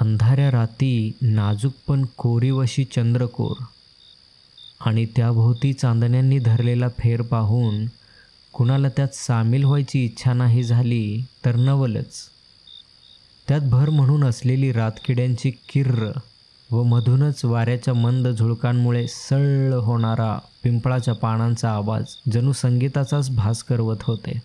अंधाऱ्या 0.00 0.50
राती 0.50 1.12
नाजूक 1.22 1.72
पण 1.86 2.04
कोरीवशी 2.04 2.84
चंद्रकोर. 2.84 3.64
आणि 4.80 5.06
त्याभोवती 5.06 5.72
चांदण्यांनी 5.72 6.38
धरलेला 6.38 6.88
फेर 6.88 7.22
पाहून 7.22 7.86
कुणाला 8.52 8.88
त्यात 8.88 9.14
सामील 9.14 9.64
व्हायची 9.64 10.04
इच्छा 10.04 10.32
नाही 10.32 10.62
झाली 10.62 11.24
तर 11.44 11.56
नवलच. 11.56 12.14
त्यात 13.48 13.60
भर 13.60 13.90
म्हणून 13.90 14.24
असलेली 14.24 14.72
रातकिड्यांची 14.72 15.50
किर्र 15.50 16.18
व 16.70 16.82
मधूनच 16.82 17.44
वाऱ्याच्या 17.44 17.94
मंद 17.94 18.28
झुळकांमुळे 18.28 19.06
सळ 19.08 19.72
होणारा 19.72 20.38
पिंपळाच्या 20.62 21.14
पानांचा 21.14 21.70
आवाज 21.70 22.04
जणू 22.32 22.52
संगीताचाच 22.52 23.30
भास 23.30 23.62
करवत 23.62 23.96
होते. 24.02 24.42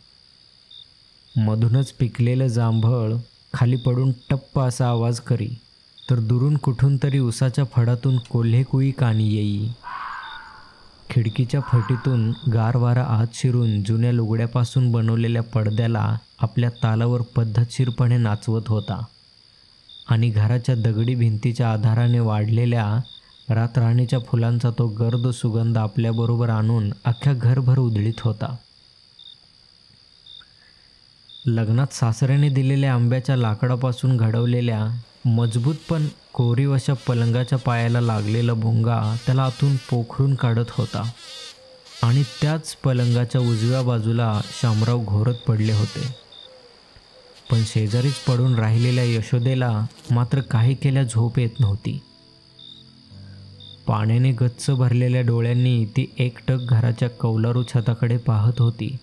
मधूनच 1.38 1.94
पिकलेलं 1.94 2.48
जांभळ 2.48 3.14
खाली 3.58 3.76
पडून 3.76 4.12
टप्प 4.30 4.60
असा 4.60 4.88
आवाज 4.88 5.20
करी 5.20 5.48
तर 6.10 6.20
दुरून 6.20 6.58
कुठून 6.58 6.98
तरी 7.04 7.20
उसाच्या 7.20 7.64
फडातून 7.76 8.18
कोल्हेकुई 8.18 8.92
कानी 8.92 9.28
येई. 9.30 9.68
खिडकीच्या 11.10 11.62
फटीतून 11.62 12.30
गार 12.54 12.76
वारा 12.76 13.04
आत 13.04 13.28
शिरून 13.34 13.84
जुन्या 13.84 14.12
लुगड्यापासून 14.12 14.92
बनवलेल्या 14.92 15.42
पडद्याला 15.44 16.18
आपल्या 16.40 16.70
तालावर 16.84 17.22
पद्धतशीरपणे 17.36 18.18
नाचवत 18.18 18.68
होता 18.68 19.02
आणि 20.10 20.30
घराच्या 20.30 20.76
दगडी 20.76 21.16
भिंतीच्या 21.16 21.72
आधाराने 21.72 22.20
वाढलेल्या 22.20 22.86
रातराणीच्या 23.50 24.20
फुलांचा 24.20 24.70
तो 24.70 24.88
गर्द 24.88 25.28
सुगंध 25.28 25.78
आपल्याबरोबर 25.78 26.50
आणून 26.50 26.90
अख्ख्या 27.06 27.34
घरभर 27.34 27.80
उधळीत 27.80 28.22
होता. 28.22 28.56
लग्नात 31.50 31.94
सासऱ्याने 31.94 32.50
दिलेल्या 32.50 32.94
आंब्याच्या 32.94 33.38
लाकडापासून 33.38 34.18
घडवलेल्या 34.18 34.88
मजबूत 35.26 35.76
पण 35.90 36.08
कोरीव 36.34 36.74
अशा 36.74 36.94
पलंगाच्या 36.94 37.58
पायाला 37.58 38.02
लागलेला 38.02 38.54
भुंगा 38.54 39.16
त्याला 39.26 39.44
आतून 39.44 39.76
पोखरून 39.76 40.36
काढत 40.36 40.66
होता. 40.70 41.12
आणि 42.04 42.24
त्याच 42.42 42.76
पलंगाच्या 42.76 43.42
उजव्या 43.42 43.82
बाजूला 43.82 44.42
शामराव 44.62 45.04
घोरत 45.04 45.34
पडले 45.34 45.74
होते. 45.74 46.16
पण 47.52 47.64
शेजारीच 47.66 48.16
पडून 48.16 48.56
राहिलेल्या 48.56 49.04
यशोदेला 49.04 49.86
मात्र 50.12 50.42
काही 50.42 50.76
केल्या 50.76 51.04
झोप 51.04 51.40
येत 51.40 51.60
नव्हती. 51.60 52.00
पाण्याने 53.88 54.32
गच्च 54.32 54.70
भरलेल्या 54.70 55.22
डोळ्यांनी 55.22 55.86
ती 55.86 56.14
एकटक 56.20 56.58
घराच्या 56.70 57.10
कौलारू 57.10 57.64
छताकडे 57.64 58.18
पाहत 58.18 58.62
होती. 58.62 58.98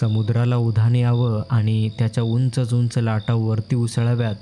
समुद्राला 0.00 0.56
उधाने 0.56 1.00
यावं 1.00 1.42
आणि 1.50 1.88
त्याच्या 1.88 2.24
उंच 2.24 2.74
उंच 2.74 2.98
लाटा 2.98 3.34
वरती 3.34 3.76
उसळाव्यात. 3.76 4.34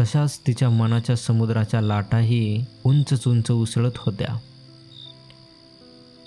तशाच 0.00 0.40
तिच्या 0.46 0.70
मनाच्या 0.70 1.16
समुद्राच्या 1.16 1.80
लाटाही 1.80 2.64
उंच 2.84 3.26
उंच 3.26 3.50
उसळत 3.50 3.90
होत्या. 3.98 4.38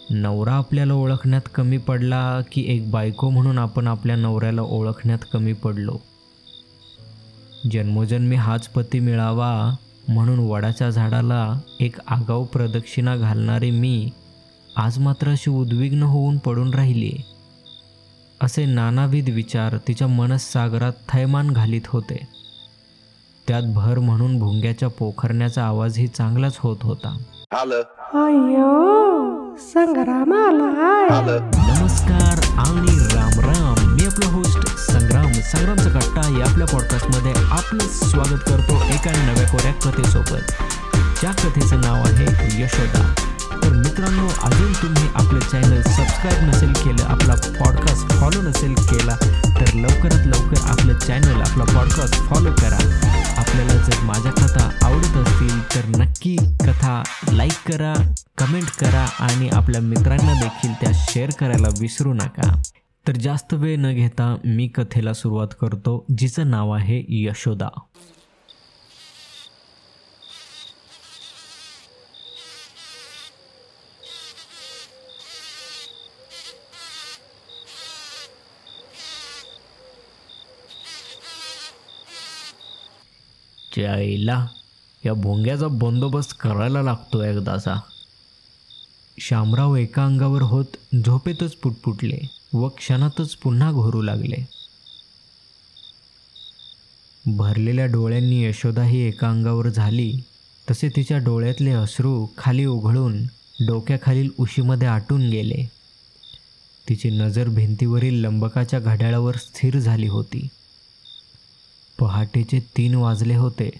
नवरा 0.10 0.54
आपल्याला 0.54 0.94
ओळखण्यात 0.94 1.42
कमी 1.56 1.78
पडला 1.78 2.42
की 2.52 2.66
एक 2.68 2.92
बायको 2.92 3.30
म्हणून 3.30 3.58
आपण 3.58 3.88
आपल्या 3.88 4.16
नवऱ्याला 4.16 4.62
ओळखण्यात 4.62 5.20
कमी 5.34 5.54
पडलो. 5.54 5.98
जन्मोजन्मी 7.72 8.36
हाच 8.36 8.68
पती 8.68 9.00
मिळावा 9.00 9.76
म्हणून 10.08 10.40
वडाच्या 10.40 10.90
झाडाला 10.90 11.60
एक 11.80 11.96
आगाऊ 12.08 12.44
प्रदक्षिणा 12.44 13.16
घालणारी 13.16 13.72
मी 13.72 14.10
आज 14.78 15.00
मात्र 15.00 15.30
अशी 15.30 15.50
उद्विग्न 15.50 16.04
होऊन 16.04 16.38
पडून 16.38 16.74
राहिली 16.74 17.12
असे 18.42 18.66
नानाविध 18.66 19.30
विचार 19.30 19.78
तिच्या 19.88 20.08
मनस्सागरात 20.08 20.92
थैमान 21.10 21.50
घालीत 21.50 21.82
होते. 21.88 22.28
त्यात 23.48 23.64
भर 23.76 24.00
म्हणून 24.00 24.40
भुंग्याच्या 24.40 24.90
पोखरण्याचा 24.90 25.64
आवाजही 25.64 26.08
चांगलाच 26.08 26.58
होत 26.60 26.78
होता. 26.82 27.18
संग्राम. 29.74 30.34
नमस्कार 31.70 32.60
आणि 32.60 33.00
राम 33.16 33.40
राम. 33.40 33.94
मी 33.94 34.06
आपला 34.06 34.34
होस्ट 34.34 34.92
संग्राम. 34.92 35.32
संग्रामचा 35.32 35.90
कट्टा 35.90 36.40
या 36.40 36.52
आपल्या 36.52 36.68
पॉडकास्टमध्ये 36.68 37.34
आपलं 37.46 37.88
स्वागत 37.88 38.40
करतो 38.48 38.76
एका 38.76 39.26
नव्या 39.26 39.48
कोऱ्या 39.48 39.74
कथेसोबत. 39.74 40.52
ज्या 41.22 41.32
कथेचं 41.32 41.82
नाव 41.82 41.96
आहे 41.96 42.64
यशोदा. 42.64 43.14
तर 43.66 43.74
मित्रांनो 43.74 44.28
अजून 44.44 44.74
तुम्ही 44.74 45.08
आपलं 45.16 45.40
चॅनल 45.40 45.82
सबस्क्राईब 45.82 46.50
नसेल 46.50 46.74
केलं 46.74 47.04
आपला 47.04 47.36
पॉडकास्ट 47.36 48.10
फॉलो 48.10 48.42
नसेल 48.42 48.74
केला 48.74 49.16
तर 49.46 49.74
लवकरात 49.74 50.28
लवकर 50.28 50.58
आपलं 50.68 51.00
चॅनल 51.00 51.42
आपला 51.42 51.64
पॉडकास्ट 51.64 52.16
फॉलो 52.16 52.52
करा. 52.52 52.78
आपल्याला 53.38 53.74
जर 53.74 54.04
माझ्या 54.04 54.32
कथा 54.32 54.70
आवडत 54.84 55.18
असतील 55.18 55.76
तर 55.76 55.98
नक्की 55.98 56.36
कथा 56.36 57.04
लाईक 57.32 57.72
करा 57.72 57.94
कमेंट 58.38 58.70
करा 58.80 59.06
आणि 59.20 59.50
आपल्या 59.50 59.82
मित्रांना 59.82 60.34
देखील 60.34 60.74
त्या 60.74 60.92
शेअर 60.94 61.30
करायला 61.40 61.68
विसरू 61.80 62.14
नका. 62.14 62.62
तर 63.08 63.12
जास्त 63.12 63.54
वेळ 63.54 63.78
न 63.80 63.94
घेता 63.94 64.36
मी 64.46 64.68
कथेला 64.68 65.14
सुरुवात 65.14 65.48
करतो 65.62 66.06
जिचं 66.18 66.50
नाव 66.50 66.72
आहे 66.72 67.06
यशोदा. 67.10 67.68
आईला 83.84 84.48
या 85.06 85.14
भोंग्याचा 85.14 85.68
बंदोबस्त 85.68 86.34
करायला 86.40 86.82
लागतो 86.82 87.24
एकदाचा 87.24 87.76
शामराव 89.20 89.76
एका 89.76 90.06
अंगावर 90.06 90.42
होत 90.42 90.66
झोपेतच 91.06 91.56
पुटपुटले 91.56 92.28
व 92.54 92.68
क्षणातच 92.68 93.36
पुन्हा 93.36 93.72
घोरू 93.72 94.02
लागले. 94.02 94.48
भरलेल्या 97.26 97.86
डोळ्यांनी 97.86 98.44
यशोदाही 98.44 99.00
एका 99.00 99.30
अंगावर 99.30 99.70
झाली 99.70 100.22
तसे 100.72 100.90
तिच्या 100.90 101.18
डोळ्यातले 101.18 101.72
अश्रू 101.72 102.28
खाली 102.38 102.66
उघळून 102.66 103.24
डोक्याखालील 103.68 104.30
उशीमध्ये 104.40 104.88
आटून 104.88 105.30
गेले. 105.30 105.70
तिची 106.90 107.10
नजर 107.10 107.48
भिंतीवरील 107.48 108.14
लंबकाच्या 108.14 108.80
घड्याळावर 108.80 109.36
स्थिर 109.38 109.80
झाली 109.80 110.08
होती. 110.08 110.48
पहाटेचे 112.00 112.60
तीन 112.60 112.96
वाजले 112.96 113.36
होते. 113.36 113.72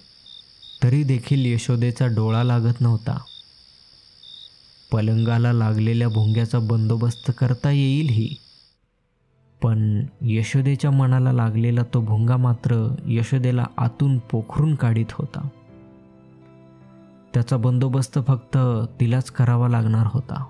तरी 0.84 1.04
देखील 1.04 1.54
यशोदेचा 1.54 2.08
डोळा 2.08 2.44
लागत 2.44 2.82
नव्हता. 2.82 3.18
पलंगाला 4.92 5.54
लागलेल्या 5.54 6.10
भुंग्याचा 6.10 6.60
बंदोबस्त 6.60 7.32
करता 7.38 7.72
येईल 7.72 8.10
ही. 8.10 8.36
पण 9.64 10.06
यशोदेच्या 10.22 10.92
मनाला 10.92 11.32
लागलेला 11.32 11.82
तो 11.94 12.02
भुंगा 12.02 12.38
मात्र 12.38 12.96
यशोदेला 13.08 13.66
आतून 13.78 14.18
पोखरून 14.18 14.76
काढीत 14.76 15.06
होता. 15.12 15.48
त्याचा 17.34 17.58
बंदोबस्त 17.58 18.20
फक्त 18.28 18.58
तिलाच 19.00 19.32
करावा 19.32 19.70
लागणार 19.70 20.08
होता. 20.14 20.46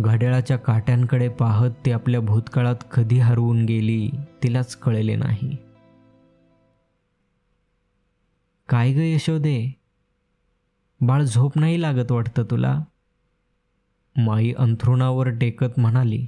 घड्याळाच्या 0.00 0.56
काट्यांकडे 0.56 1.28
पाहत 1.28 1.70
ती 1.86 1.90
आपल्या 1.90 2.20
भूतकाळात 2.20 2.74
कधी 2.92 3.18
हरवून 3.18 3.64
गेली 3.64 4.10
तिलाच 4.42 4.76
कळले 4.76 5.16
नाही. 5.16 5.56
काय 8.68 8.92
ग 8.92 8.96
यशोदे? 8.96 9.72
बाळ 11.00 11.22
झोप 11.22 11.58
नाही 11.58 11.82
लागत 11.82 12.12
वाटतं 12.12 12.42
तुला? 12.42 12.80
माई 14.16 14.52
अंथरुणावर 14.52 15.28
टेकत 15.28 15.78
म्हणाली. 15.78 16.26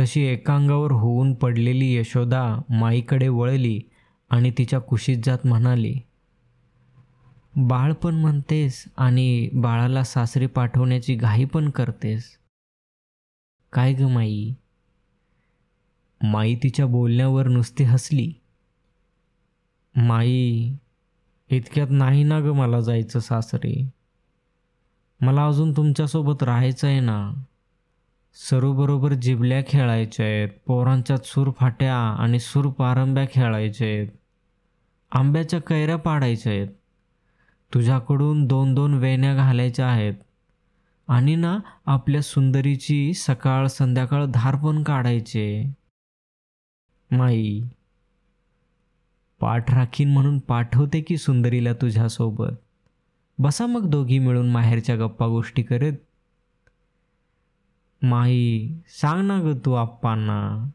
तशी 0.00 0.22
एका 0.22 0.54
अंगावर 0.54 0.92
होऊन 0.92 1.34
पडलेली 1.34 1.94
यशोदा 1.94 2.60
माईकडे 2.70 3.28
वळली 3.28 3.80
आणि 4.30 4.50
तिच्या 4.58 4.78
कुशीत 4.78 5.16
जात 5.24 5.46
म्हणाली 5.46 5.94
बाळ 7.56 7.92
पण 7.92 8.14
म्हणतेस 8.14 8.84
आणि 8.96 9.48
बाळाला 9.54 10.04
सासरी 10.04 10.46
पाठवण्याची 10.46 11.14
घाई 11.14 11.44
पण 11.44 11.70
करतेस. 11.70 12.38
काय 13.72 13.92
ग 13.92 14.00
माई? 14.00 14.54
माई 16.20 16.54
तिच्या 16.54 16.86
बोलण्यावर 16.86 17.48
नुसती 17.48 17.84
हसली. 17.84 18.32
माई 19.94 20.72
इतक्यात 21.50 21.86
नाही 21.90 22.22
ना 22.24 22.40
ग 22.40 22.44
मला 22.44 22.80
जायचं 22.80 23.20
सासरे? 23.20 23.90
मला 25.20 25.46
अजून 25.46 25.72
तुमच्यासोबत 25.72 26.42
राहायचं 26.42 26.86
आहे 26.86 27.00
ना 27.00 27.32
सरूबरोबर 28.34 29.12
जिबल्या 29.12 29.62
खेळायच्या 29.68 30.26
आहेत 30.26 30.48
पोरांच्या 30.66 31.16
सूर 31.24 31.50
फाट्या 31.50 31.96
आणि 31.96 32.40
सूर 32.40 32.68
पारंब्या 32.68 33.24
खेळायच्या 33.32 33.86
आहेत 33.86 34.08
आंब्याच्या 35.12 35.60
कैऱ्या 35.60 35.96
पाडायच्या 35.96 36.52
आहेत 36.52 36.68
तुझ्याकडून 37.74 38.46
दोन 38.46 38.74
दोन 38.74 38.94
वेण्या 38.94 39.34
घालायच्या 39.34 39.86
आहेत. 39.86 40.14
आणि 41.08 41.36
ना 41.36 41.58
आपल्या 41.86 42.22
सुंदरीची 42.22 43.14
सकाळ 43.14 43.66
संध्याकाळ 43.66 44.24
धार 44.24 44.56
पण 44.56 44.82
काढायचे. 44.82 45.74
माई 47.10 47.60
पाठ 49.40 49.74
राखीन 49.74 50.12
म्हणून 50.12 50.38
पाठवते 50.38 51.00
की 51.00 51.16
सुंदरीला 51.16 51.72
तुझ्यासोबत? 51.72 52.52
बसा 53.38 53.66
मग 53.66 53.90
दोघी 53.90 54.18
मिळून 54.18 54.50
माहेरच्या 54.50 54.96
गप्पा 54.96 55.26
गोष्टी 55.26 55.62
करत. 55.62 55.92
माई 58.02 58.68
सांग 58.88 59.26
ना 59.26 59.40
ग 59.40 59.58
तू 59.64 59.72
आप्पांना. 59.72 60.70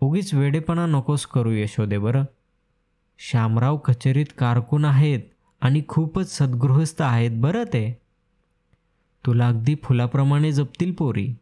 उगीच 0.00 0.34
वेडेपणा 0.34 0.86
नकोस 0.86 1.26
करू 1.26 1.50
यशोदे 1.50 1.98
बरं. 1.98 2.24
श्यामराव 3.18 3.76
कचेरीत 3.76 4.26
कारकून 4.38 4.84
आहेत 4.84 5.20
आणि 5.60 5.82
खूपच 5.88 6.38
सद्गृहस्थ 6.38 7.02
आहेत 7.02 7.30
बरं 7.34 7.64
ते. 7.64 8.07
तुला 9.26 9.48
अगदी 9.48 9.74
फुलाप्रमाणे 9.82 10.52
जपतील 10.52 10.92
पोरी. 10.92 11.34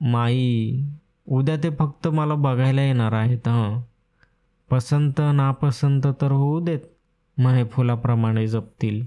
माई 0.00 0.80
उद्या 1.28 1.56
ते 1.56 1.70
फक्त 1.70 2.08
मला 2.08 2.34
बघायला 2.34 2.82
येणार 2.82 3.12
आहेत 3.12 3.48
हं. 3.48 3.82
पसंत 4.70 5.12
नापसंत 5.18 6.02
तर 6.20 6.32
होऊ 6.32 6.64
देत 6.64 6.80
म्हणे 7.38 7.64
फुलाप्रमाणे 7.64 8.46
जपतील. 8.46 9.06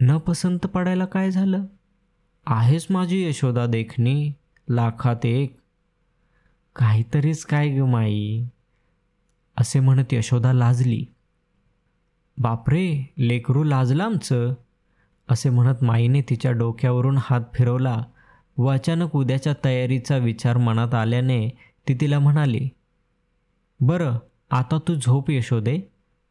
न 0.00 0.18
पसंत 0.18 0.58
पडायला 0.58 1.04
काय 1.04 1.30
झालं? 1.30 1.64
आहेच 2.46 2.86
माझी 2.90 3.24
यशोदा 3.24 3.66
देखणी 3.66 4.32
लाखात 4.70 5.26
एक. 5.26 5.56
काहीतरीच 6.76 7.44
काय 7.44 7.68
ग 7.68 7.84
माई? 7.84 8.44
असे 9.56 9.80
म्हणत 9.80 10.12
यशोदा 10.12 10.52
लाजली. 10.52 11.04
बापरे 12.38 13.12
लेकरू 13.18 13.64
लाजलं 13.64 14.04
आमचं. 14.04 14.54
असे 15.28 15.50
म्हणत 15.50 15.84
माईने 15.84 16.22
तिच्या 16.22 16.52
डोक्यावरून 16.52 17.18
हात 17.20 17.40
फिरवला 17.54 18.02
व 18.58 18.66
अचानक 18.66 19.16
उद्याच्या 19.16 19.54
तयारीचा 19.64 20.16
विचार 20.16 20.56
मनात 20.56 20.94
आल्याने 20.94 21.48
ती 21.88 21.94
तिला 21.94 22.18
म्हणाली 22.18 22.68
बरं 23.80 24.18
आता 24.50 24.78
तू 24.88 24.94
झोप 24.94 25.30
यशोदे. 25.30 25.80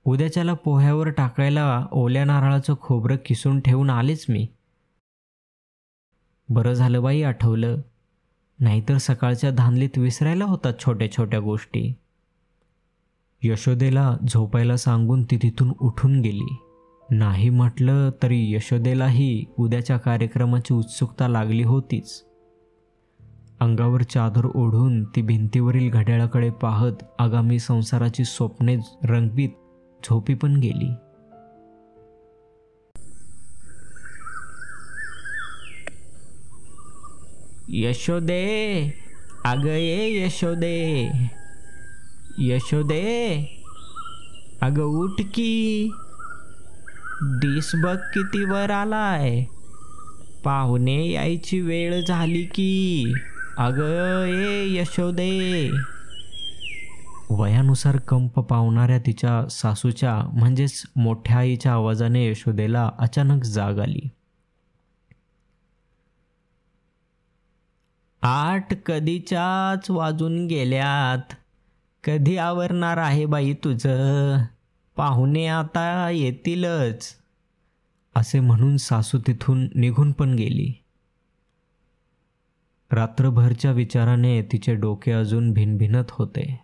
उद्याच्याला 0.06 0.53
पोह्यावर 0.53 1.09
टाकायला 1.09 1.88
ओल्या 1.92 2.25
नारळाचं 2.25 2.75
खोबरं 2.81 3.15
किसून 3.25 3.59
ठेवून 3.59 3.89
आलेच 3.89 4.25
मी. 4.30 4.47
बरं 6.50 6.74
झालं 6.74 7.03
बाई 7.03 7.21
आठवलं. 7.21 7.77
नाहीतर 8.59 8.98
सकाळच्या 8.98 9.51
धानलीत 9.51 9.98
विसरायला 9.98 10.45
होतात 10.45 10.74
छोट्या 10.80 11.12
छोट्या 11.12 11.39
गोष्टी. 11.39 11.94
यशोदेला 13.44 14.18
झोपायला 14.27 14.77
सांगून 14.77 15.24
ती 15.24 15.38
तिथून 15.38 15.74
उठून 15.80 16.21
गेली. 16.21 16.64
नाही 17.12 17.50
म्हटलं 17.50 18.10
तरी 18.24 18.54
यशोदेलाही 18.54 19.46
उद्याच्या 19.60 19.98
कार्यक्रमाची 19.98 20.74
उत्सुकता 20.74 21.28
लागली 21.28 21.63
होतीच. 21.63 22.24
अंगावर 23.60 24.02
चादर 24.02 24.46
ओढून 24.46 25.04
ती 25.04 25.22
भिंतीवरील 25.22 25.90
घड्याळाकडे 25.90 26.50
पाहत 26.50 26.94
आगामी 27.19 27.60
संसाराची 27.60 28.25
स्वप्ने 28.25 28.75
रंगवीत 29.04 29.50
झोपी 30.04 30.34
पण 30.34 30.56
गेली. 30.56 30.94
यशोदे! 37.69 38.81
अगं 39.46 39.69
ये 39.69 40.25
यशोदे! 40.25 41.12
यशोदे! 42.40 43.36
अगं 44.62 44.84
उठ 44.84 45.22
की! 45.22 45.92
डिस 47.21 47.71
बघ 47.75 47.97
किती 47.97 48.44
वर 48.44 48.69
आलाय. 48.71 49.44
पाहुणे 50.44 51.09
यायची 51.12 51.62
वेळ 51.62 52.06
झाली 52.07 52.44
की. 52.44 53.06
अगं 53.57 54.23
ए 54.23 54.75
यशोदे. 54.75 55.71
वयानुसार 57.29 57.97
कंप 57.97 58.39
पावणाऱ्या 58.39 59.00
तिच्या 59.00 59.50
सासूच्या 59.50 60.21
म्हणजेच 60.33 60.83
मोठ्या 60.95 61.38
आईच्या 61.38 61.71
आवाजाने 61.71 62.27
यशोदेला 62.27 62.91
अचानक 63.00 63.44
जाग 63.44 63.79
आली. 63.79 64.09
आठ 68.21 68.73
कधीच्याच 68.73 69.91
वाजून 69.91 70.47
गेल्यात. 70.47 71.33
कधी 72.03 72.38
आवरणार 72.38 72.97
आहे 72.97 73.25
बाई 73.25 73.53
तुझं? 73.53 74.38
पाहुणे 74.95 75.45
आता 75.47 76.09
येतीलच 76.09 77.15
असे 78.15 78.39
म्हणून 78.39 78.77
सासू 78.77 79.19
तिथून 79.27 79.68
निघून 79.75 80.12
पण 80.12 80.36
गेली. 80.36 80.74
रात्रभरच्या 82.92 83.71
विचाराने 83.71 84.42
तिचे 84.42 84.75
डोके 84.75 85.12
अजून 85.12 85.53
भिनभिनत 85.53 86.12
होते 86.12 86.59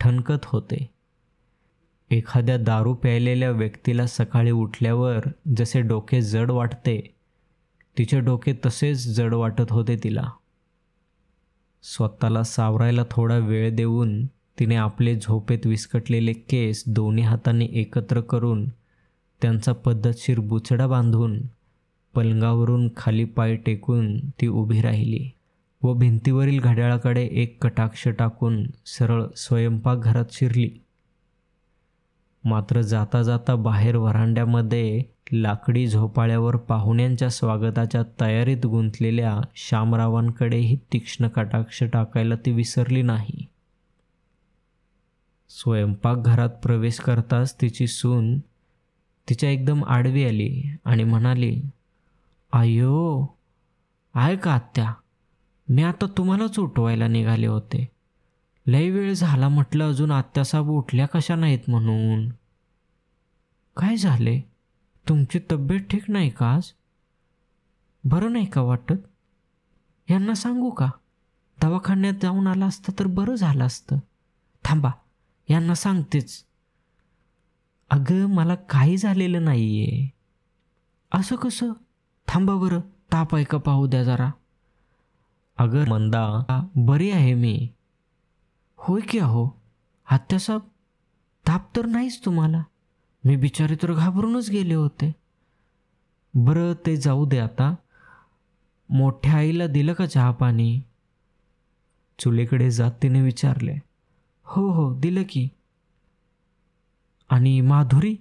ठणकत 0.00 0.44
होते. 0.44 0.90
एखाद्या 2.10 2.56
दारू 2.56 2.94
प्यायलेल्या 2.94 3.50
व्यक्तीला 3.50 4.06
सकाळी 4.06 4.50
उठल्यावर 4.50 5.24
जसे 5.56 5.80
डोके 5.80 6.22
जड 6.22 6.50
वाटते 6.50 7.14
तिचे 7.98 8.20
डोके 8.20 8.52
तसेच 8.66 9.06
जड 9.06 9.34
वाटत 9.34 9.70
होते 9.70 9.96
तिला. 10.04 10.30
स्वतःला 11.82 12.42
सावरायला 12.42 13.02
थोडा 13.10 13.38
वेळ 13.38 13.76
देऊन 13.76 14.26
तिने 14.58 14.76
आपले 14.76 15.14
झोपेत 15.16 15.66
विस्कटलेले 15.66 16.32
केस 16.32 16.84
दोन्ही 16.86 17.24
हातांनी 17.24 17.68
एकत्र 17.72 18.20
करून 18.20 18.68
त्यांचा 19.42 19.72
पद्धतशीर 19.72 20.40
बुचडा 20.40 20.86
बांधून 20.86 21.40
पलंगावरून 22.14 22.88
खाली 22.96 23.24
पाय 23.24 23.56
टेकून 23.56 24.18
ती 24.20 24.46
उभी 24.46 24.80
राहिली 24.80 25.30
व 25.82 25.94
भिंतीवरील 25.94 26.60
घड्याळाकडे 26.60 27.22
एक 27.22 27.64
कटाक्ष 27.64 28.08
टाकून 28.08 28.66
सरळ 28.86 29.24
स्वयंपाकघरात 29.36 30.24
शिरली. 30.30 30.70
मात्र 32.44 32.80
जाता 32.80 33.22
जाता 33.22 33.54
बाहेर 33.54 33.96
व्हरांड्यामध्ये 33.96 35.02
लाकडी 35.32 35.86
झोपाळ्यावर 35.86 36.56
पाहुण्यांच्या 36.56 37.30
स्वागताच्या 37.30 38.02
तयारीत 38.20 38.66
गुंतलेल्या 38.66 39.40
श्यामरावांकडेही 39.56 40.76
तीक्ष्ण 40.92 41.28
कटाक्ष 41.28 41.82
टाकायला 41.82 42.34
ती 42.46 42.52
विसरली 42.52 43.02
नाही. 43.02 43.46
स्वयंपाकघरात 45.50 46.48
प्रवेश 46.48 47.00
करताच 47.00 47.60
तिची 47.60 47.86
सून 47.86 48.38
तिच्या 49.28 49.50
एकदम 49.50 49.84
आडवी 49.84 50.24
आली 50.24 50.76
आणि 50.84 51.04
म्हणाली 51.04 51.62
आयो 52.52 53.26
आहे 54.14 54.36
का 54.36 54.52
आत्या? 54.52 54.94
मी 55.68 55.82
आता 55.82 56.06
तुम्हालाच 56.06 56.58
उठवायला 56.58 57.08
निघाले 57.08 57.46
होते. 57.46 57.88
लई 58.66 58.90
वेळ 58.90 59.12
झाला 59.12 59.48
म्हटलं 59.48 59.88
अजून 59.88 60.10
आत्यासाहेब 60.10 60.68
उठल्या 60.68 61.06
कशा 61.06 61.34
नाहीत 61.34 61.58
म्हणून. 61.68 62.28
काय 63.76 63.96
झाले? 63.96 64.40
तुमची 65.08 65.40
तब्येत 65.52 65.80
ठीक 65.80 66.10
नाही 66.10 66.30
का 66.30 66.46
आज? 66.46 66.72
बरं 68.04 68.32
नाही 68.32 68.46
का 68.46 68.60
वाटत? 68.60 68.94
यांना 70.10 70.34
सांगू 70.34 70.70
का? 70.70 70.90
दवाखान्यात 71.62 72.14
जाऊन 72.22 72.46
आला 72.46 72.66
असतं 72.66 72.92
तर 72.98 73.06
बरं 73.06 73.34
झालं 73.34 73.64
असतं. 73.64 73.96
थांबा 74.64 74.90
यांना 75.48 75.74
सांगतेच 75.74 76.44
अगं 77.90 78.26
मला 78.26 78.54
काही 78.54 78.96
झालेलं 78.96 79.44
नाही 79.44 79.82
आहे 79.82 80.18
असं 81.12 81.36
कसं? 81.36 81.72
थांबा 82.28 82.54
बरं 82.54 82.80
ताप 83.12 83.34
आहे 83.34 83.44
का 83.44 83.58
पाहू 83.58 83.86
द्या 83.86 84.04
जरा. 84.04 84.30
अगं 85.58 85.88
मंदा 85.88 86.40
बरी 86.76 87.10
आहे 87.10 87.34
मी. 87.34 87.68
होय 88.76 89.00
की 89.00 89.18
अहो 89.18 89.50
आत्यासाहेब 90.10 90.62
ताप 91.48 91.76
तर 91.76 91.86
नाहीच 91.86 92.24
तुम्हाला. 92.24 92.62
मी 93.24 93.36
बिचारे 93.36 93.74
तर 93.74 93.92
घाबरूनच 93.92 94.50
गेले 94.50 94.74
होते. 94.74 95.14
बरं 96.34 96.72
ते 96.86 96.96
जाऊ 96.96 97.26
दे 97.26 97.38
आता. 97.38 97.74
मोठ्या 98.88 99.34
आईला 99.34 99.66
दिलं 99.66 99.92
का 99.92 100.06
चहा 100.06 100.30
पाणी? 100.30 100.82
चुलीकडे 102.18 102.70
जात 102.70 102.90
तिने 103.02 103.22
विचारले. 103.22 103.78
हो 104.50 104.70
हो 104.70 104.94
दिलं 104.94 105.22
की. 105.28 105.48
आणि 107.28 107.60
माधुरी? 107.60 108.16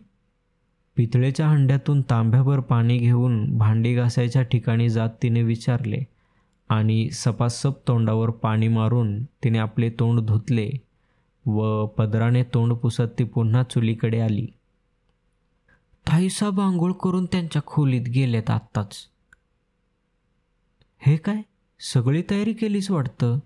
पितळेच्या 0.96 1.50
हंड्यातून 1.50 2.02
तांब्याभर 2.02 2.60
पाणी 2.60 2.98
घेऊन 2.98 3.58
भांडी 3.58 3.96
घासायच्या 3.96 4.42
ठिकाणी 4.42 4.90
जात 4.90 5.10
तिने 5.24 5.42
विचारले 5.42 5.98
आणि 6.70 7.12
सपासप 7.12 7.88
तोंडावर 7.88 8.30
पाणी 8.30 8.68
मारून 8.68 9.24
तिने 9.24 9.58
आपले 9.58 9.90
तोंड 9.90 10.20
धुतले 10.20 10.70
व 11.46 11.86
पदराने 11.86 12.44
तोंड 12.44 12.74
पुसत 12.74 13.04
ती 13.20 13.24
पुन्हा 13.24 13.64
चुलीकडे 13.64 14.20
आली. 14.20 14.48
थाईसाब 16.06 16.62
आंघोळ 16.62 16.92
करून 16.92 17.26
त्यांच्या 17.26 17.62
खोलीत 17.66 18.02
गेलेत 18.02 18.50
आत्ताच. 18.50 18.96
हे 21.00 21.18
काय? 21.18 21.42
सगळी 21.80 22.24
तयारी 22.32 22.54
केलीच 22.54 22.92
वाटतं? 22.92 23.40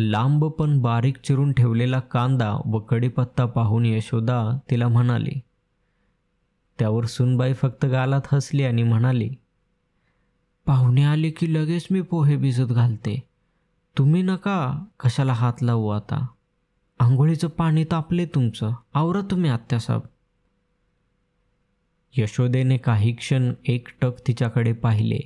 लांब 0.00 0.44
पण 0.44 0.80
बारीक 0.80 1.16
चिरून 1.16 1.52
ठेवलेला 1.52 2.00
कांदा 2.00 2.60
व 2.66 2.78
कडीपत्ता 2.78 3.46
पाहून 3.46 3.86
यशोदा 3.86 4.58
तिला 4.70 4.88
म्हणाली 4.88 5.40
त्यावर 6.78 7.04
सुनबाई 7.04 7.52
फक्त 7.52 7.84
गालात 7.84 8.20
हसली 8.32 8.64
आणि 8.64 8.82
म्हणाली 8.82 9.30
पाहुणे 10.66 11.02
आले 11.02 11.30
की 11.30 11.54
लगेच 11.54 11.86
मी 11.90 12.00
पोहे 12.00 12.36
भिजत 12.36 12.64
घालते. 12.64 13.22
तुम्ही 13.98 14.22
नका 14.22 14.84
कशाला 15.00 15.32
हात 15.32 15.52
लावू 15.62 15.88
आता. 15.88 16.26
आंघोळीचं 16.98 17.48
पाणी 17.48 17.84
तापले 17.84 18.26
तुमचं. 18.26 18.72
आवरा 18.94 19.20
तुम्ही 19.20 19.50
आत्यासाहेब. 19.50 20.02
यशोदेने 22.16 22.76
काही 22.76 23.12
क्षण 23.12 23.52
एकटक 23.64 24.10
तिच्याकडे 24.26 24.72
पाहिले 24.72 25.18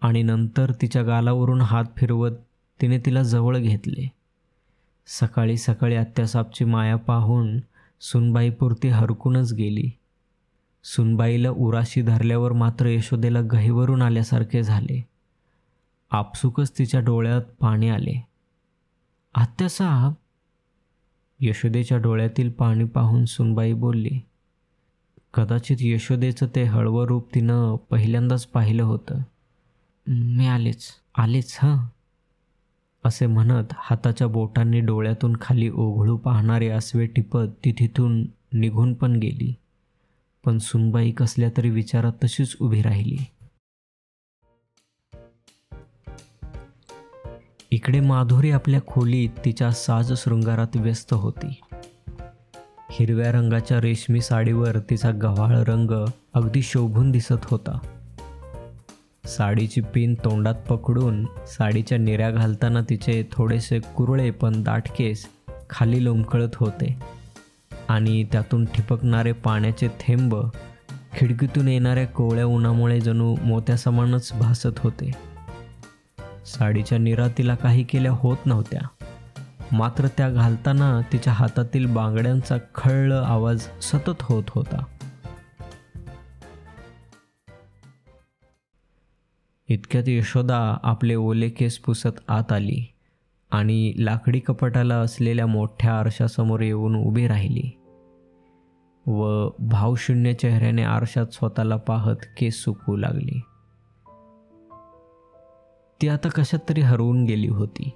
आणि 0.00 0.22
नंतर 0.22 0.72
तिच्या 0.82 1.02
गालावरून 1.02 1.60
हात 1.60 1.84
फिरवत 1.96 2.32
तिने 2.80 2.98
तिला 2.98 3.22
जवळ 3.22 3.58
घेतले. 3.58 4.08
सकाळी 5.06 5.56
सकाळी 5.56 5.96
आत्यासाबची 5.96 6.64
माया 6.64 6.96
पाहून 6.96 7.58
सुनबाईपुरती 8.00 8.88
हरकूनच 8.88 9.52
गेली. 9.52 9.90
सुनबाईला 10.84 11.50
उराशी 11.50 12.02
धरल्यावर 12.02 12.52
मात्र 12.52 12.86
यशोदेला 12.86 13.40
गहीवरून 13.40 14.02
आल्यासारखे 14.02 14.62
झाले. 14.62 15.04
आपसुकच 16.10 16.78
तिच्या 16.78 17.00
डोळ्यात 17.00 17.42
पाणी 17.42 17.88
आले. 17.88 18.26
आत्यासाहेब 19.34 20.12
यशोदेच्या 21.40 21.98
डोळ्यातील 21.98 22.50
पाणी 22.50 22.84
पाहून 22.84 23.24
सुनबाई 23.24 23.72
बोलली 23.72 24.20
कदाचित 25.34 25.76
यशोदेचं 25.80 26.46
ते 26.54 26.62
हळवं 26.62 27.06
रूप 27.06 27.34
तिनं 27.34 27.76
पहिल्यांदाच 27.76 28.46
पाहिलं 28.46 28.82
होतं. 28.82 29.22
मी 30.06 30.46
आलेच 30.46 30.84
आलेच 31.18 31.58
हां. 31.62 31.93
असे 33.04 33.26
म्हणत 33.26 33.64
हाताच्या 33.76 34.26
बोटांनी 34.26 34.80
डोळ्यातून 34.80 35.36
खाली 35.40 35.70
ओघळू 35.74 36.16
पाहणारे 36.16 36.70
आसवे 36.70 37.06
टिपत 37.06 37.46
ती 37.64 37.72
तिथून 37.72 38.26
निघून 38.52 38.94
पण 38.94 39.16
गेली. 39.16 39.54
पण 40.44 40.58
सुनबाई 40.58 41.10
कसल्या 41.10 41.50
तरी 41.56 41.70
विचारात 41.70 42.12
तशीच 42.24 42.56
उभी 42.60 42.82
राहिली. 42.82 43.16
इकडे 47.70 48.00
माधुरी 48.00 48.50
आपल्या 48.50 48.80
खोलीत 48.86 49.28
तिच्या 49.44 49.70
साज 49.70 50.12
शृंगारात 50.12 50.76
व्यस्त 50.76 51.14
होती. 51.14 51.60
हिरव्या 52.90 53.32
रंगाच्या 53.32 53.80
रेशमी 53.80 54.20
साडीवर 54.20 54.78
तिचा 54.78 55.10
गव्हाळ 55.10 55.56
रंग 55.56 56.06
अगदी 56.34 56.62
शोभून 56.62 57.10
दिसत 57.10 57.44
होता. 57.44 57.93
साडीची 59.26 59.80
पिन 59.80 60.14
तोंडात 60.14 60.54
पकडून 60.54 61.24
साडीच्या 61.46 61.98
निऱ्या 61.98 62.30
घालताना 62.30 62.80
तिचे 62.90 63.28
थोडेसे 63.32 63.78
कुरळे 63.78 64.30
पण 64.30 64.62
दाट 64.62 64.82
केस 64.98 65.26
खाली 65.70 66.04
लोंबकळत 66.04 66.48
होते. 66.54 66.98
आणि 67.88 68.24
त्यातून 68.24 68.64
ठिपकणारे 68.64 69.32
पाण्याचे 69.32 69.88
थेंब 69.88 70.36
खिडकीतून 71.16 71.68
येणाऱ्या 71.68 72.06
कोवळ्या 72.06 72.46
उन्हामुळे 72.46 73.00
जणू 73.00 73.36
मोत्यासमानच 73.44 74.32
भासत 74.32 74.78
होते. 74.78 75.10
साडीच्या 76.46 76.98
निरा 76.98 77.28
तिला 77.38 77.54
काही 77.54 77.82
केल्या 77.82 78.12
होत 78.12 78.36
नव्हत्या. 78.46 78.80
मात्र 79.72 80.06
त्या 80.06 80.30
घालताना 80.30 81.00
तिच्या 81.12 81.32
हातातील 81.32 81.86
बांगड्यांचा 81.86 82.56
खळ 82.74 83.12
आवाज 83.12 83.60
सतत 83.82 84.22
होत 84.22 84.44
होता. 84.48 84.84
इतक्यात 89.68 90.08
यशोदा 90.08 90.78
आपले 90.82 91.14
ओले 91.14 91.48
केस 91.48 91.78
पुसत 91.78 92.20
आत 92.28 92.52
आली 92.52 92.92
आणि 93.50 93.92
लाकडी 93.98 94.40
कपाटाला 94.40 94.94
असलेल्या 94.94 95.46
मोठ्या 95.46 95.98
आरशासमोर 95.98 96.60
येऊन 96.60 96.96
उभी 96.96 97.28
राहिली. 97.28 97.70
व 99.06 99.48
भावशून्य 99.58 100.34
चेहऱ्याने 100.34 100.82
आरशात 100.82 101.26
स्वतःला 101.26 101.76
पाहत 101.76 102.16
केस 102.38 102.64
सुकवू 102.64 102.96
लागली. 102.96 103.40
ती 106.02 106.08
आता 106.08 106.28
कशात 106.28 106.60
तरी 106.68 106.80
हरवून 106.80 107.24
गेली 107.24 107.48
होती. 107.48 107.90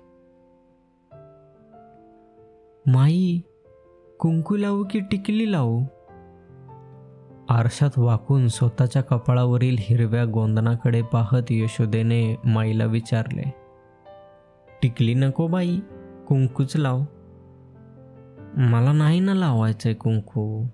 माई 2.86 3.40
कुंकू 4.18 4.56
लावू 4.56 4.84
की 4.90 5.00
टिकली 5.00 5.52
लावू? 5.52 5.82
आरशात 7.48 7.90
वाकून 7.96 8.48
स्वतःच्या 8.48 9.02
कपाळावरील 9.02 9.76
हिरव्या 9.80 10.24
गोंदनाकडे 10.24 11.02
पाहत 11.02 11.42
यशोदेने 11.50 12.36
माईला 12.44 12.84
विचारले 12.84 13.54
टिकली 14.82 15.14
नको 15.14 15.46
बाई 15.46 15.80
कुंकूच 16.28 16.76
लाव. 16.76 17.00
मला 18.56 18.92
नाही 18.92 19.20
ना 19.20 19.34
लावायचंय 19.34 19.94
कुंकू. 19.94 20.66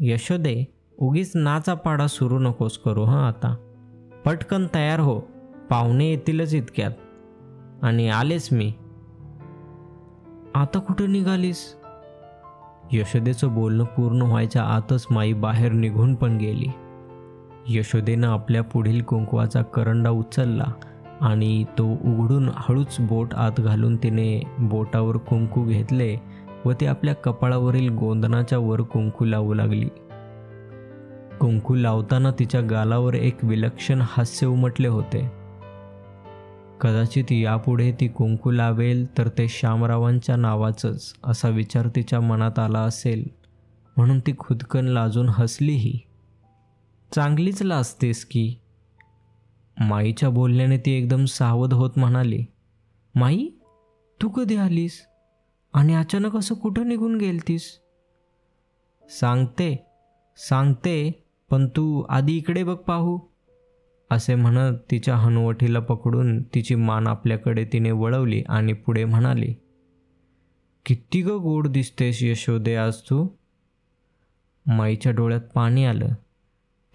यशोदे 0.00 0.64
उगीच 0.98 1.32
नाचा 1.34 1.74
पाडा 1.74 2.06
सुरू 2.06 2.38
नकोस 2.38 2.78
करू 2.78 3.04
हां 3.04 3.28
आता. 3.28 3.54
पटकन 4.24 4.66
तयार 4.74 5.00
हो 5.00 5.20
पाहुणे 5.70 6.10
येतीलच 6.10 6.54
इतक्यात. 6.54 6.90
आणि 7.82 8.08
आलेच 8.08 8.48
मी. 8.52 8.72
आता 10.54 10.78
कुठं 10.78 11.12
निघालीस? 11.12 11.79
यशोदेचं 12.92 13.54
बोलणं 13.54 13.84
पूर्ण 13.84 14.22
व्हायच्या 14.22 14.62
आतच 14.62 15.06
माई 15.10 15.32
बाहेर 15.32 15.72
निघून 15.72 16.14
पण 16.14 16.36
गेली. 16.36 16.66
यशोदेनं 17.68 18.28
आपल्या 18.28 18.62
पुढील 18.62 19.02
कुंकवाचा 19.02 19.62
करंडा 19.62 20.10
उचलला 20.10 20.64
आणि 21.20 21.64
तो 21.78 21.84
उघडून 21.84 22.48
हळूच 22.56 22.96
बोट 23.00 23.34
आत 23.34 23.60
घालून 23.60 23.96
तिने 23.96 24.42
बोटावर 24.58 25.16
कुंकू 25.16 25.62
घेतले 25.64 26.16
व 26.64 26.72
ते 26.72 26.86
आपल्या 26.86 27.14
कपाळावरील 27.14 27.90
गोंदनाच्या 27.90 28.58
वर 28.58 28.80
कुंकू 28.80 29.24
लावू 29.24 29.54
लागली. 29.54 29.88
कुंकू 31.40 31.74
लावताना 31.74 32.30
तिच्या 32.38 32.60
गालावर 32.60 33.14
एक 33.14 33.36
विलक्षण 33.42 34.00
हास्य 34.02 34.46
उमटले 34.46 34.88
होते. 34.88 35.39
कदाचित 36.80 37.32
यापुढे 37.32 37.92
ती 37.92 38.08
कुंकू 38.08 38.50
लावेल 38.50 39.18
तर 39.18 39.28
ते 39.28 39.48
श्यामरावांच्या 39.48 40.36
नावाचंच 40.36 41.14
असा 41.24 41.48
विचार 41.48 41.88
तिच्या 41.88 42.20
मनात 42.20 42.58
आला 42.58 42.80
असेल. 42.80 43.24
म्हणून 43.96 44.20
ती 44.20 44.32
खुदकन 44.38 44.84
लाजून 44.84 45.28
हसलीही. 45.28 45.98
चांगलीच 47.14 47.62
लाजतेस 47.62 48.24
की. 48.24 48.56
माईच्या 49.80 50.30
बोलण्याने 50.30 50.78
ती 50.78 50.90
एकदम 50.90 51.24
सावध 51.24 51.74
होत 51.74 51.90
म्हणाली 51.96 52.44
माई 53.14 53.48
तू 54.22 54.28
कधी 54.28 54.56
आलीस? 54.56 55.06
आणि 55.74 55.94
अचानक 55.94 56.36
असं 56.36 56.54
कुठं 56.54 56.88
निघून 56.88 57.16
गेलतीस? 57.16 57.78
सांगते 59.20 59.86
सांगते 60.36 61.24
पण 61.50 61.66
तू 61.66 62.04
आधी 62.08 62.36
इकडे 62.36 62.64
बघ 62.64 62.76
पाहू. 62.76 63.18
असे 64.10 64.34
म्हणत 64.34 64.76
तिच्या 64.90 65.16
हनुवटीला 65.16 65.80
पकडून 65.80 66.42
तिची 66.42 66.74
मान 66.74 67.06
आपल्याकडे 67.06 67.64
तिने 67.64 67.90
वळवली 67.90 68.42
आणि 68.48 68.72
पुढे 68.72 69.04
म्हणाली 69.04 69.54
किती 70.86 71.22
ग 71.22 71.30
गोड 71.30 71.68
दिसतेस 71.68 72.22
यशोदे 72.22 72.74
आज 72.74 72.96
तू. 72.96 73.26
माईच्या 74.66 75.12
डोळ्यात 75.12 75.40
पाणी 75.40 75.84
आलं. 75.84 76.08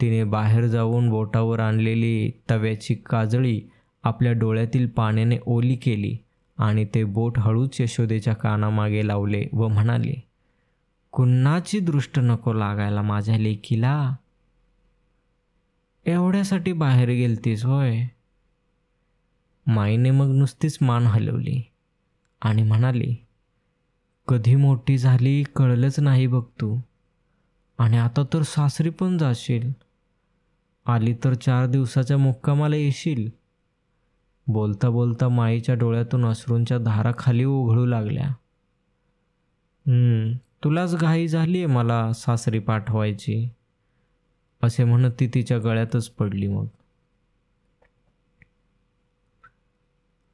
तिने 0.01 0.23
बाहेर 0.23 0.65
जाऊन 0.65 1.09
बोटावर 1.09 1.59
आणलेली 1.59 2.31
तव्याची 2.49 2.95
काजळी 2.95 3.61
आपल्या 4.03 4.31
डोळ्यातील 4.31 4.87
पाण्याने 4.87 5.37
ओली 5.45 5.75
केली 5.75 6.17
आणि 6.57 6.85
ते 6.85 7.03
बोट 7.03 7.39
हळूच 7.39 7.81
यशोदेच्या 7.81 8.33
कानामागे 8.33 9.07
लावले 9.07 9.47
व 9.53 9.67
म्हणाले 9.67 10.13
कुणाची 11.11 11.79
दृष्ट 11.79 12.19
नको 12.19 12.53
लागायला 12.53 13.01
माझ्या 13.01 13.37
लेकीला? 13.37 14.15
एवढ्यासाठी 16.05 16.71
बाहेर 16.73 17.09
गेलतीस 17.09 17.63
होय? 17.65 18.03
माईने 19.67 20.11
मग 20.11 20.31
नुसतीच 20.31 20.77
मान 20.81 21.05
हलवली 21.07 21.61
आणि 22.41 22.63
म्हणाली 22.63 23.15
कधी 24.27 24.55
मोठी 24.55 24.97
झाली 24.97 25.43
कळलंच 25.55 25.99
नाही 25.99 26.27
बघ 26.27 26.43
तू. 26.61 26.77
आणि 27.79 27.97
आता 27.97 28.23
तर 28.33 28.41
सासरी 28.41 28.89
पण 28.89 29.17
जाशील. 29.17 29.71
आली 30.85 31.13
तर 31.23 31.33
चार 31.33 31.65
दिवसाच्या 31.65 32.17
मुक्कामाला 32.17 32.75
येशील. 32.75 33.29
बोलता 34.47 34.89
बोलता 34.89 35.27
माईच्या 35.29 35.75
डोळ्यातून 35.75 36.25
अश्रूंच्या 36.25 36.77
धारा 36.77 37.11
खाली 37.17 37.43
उघडू 37.43 37.85
लागल्या 37.85 38.31
तुलाच 40.63 40.95
घाई 40.95 41.27
झाली 41.27 41.57
आहे 41.57 41.65
मला 41.65 42.11
सासरी 42.13 42.59
पाठवायची. 42.59 43.47
असे 44.65 44.83
म्हणत 44.83 45.11
ती 45.19 45.27
तिच्या 45.27 45.57
गळ्यातच 45.57 46.09
पडली 46.09 46.47
मग. 46.47 46.65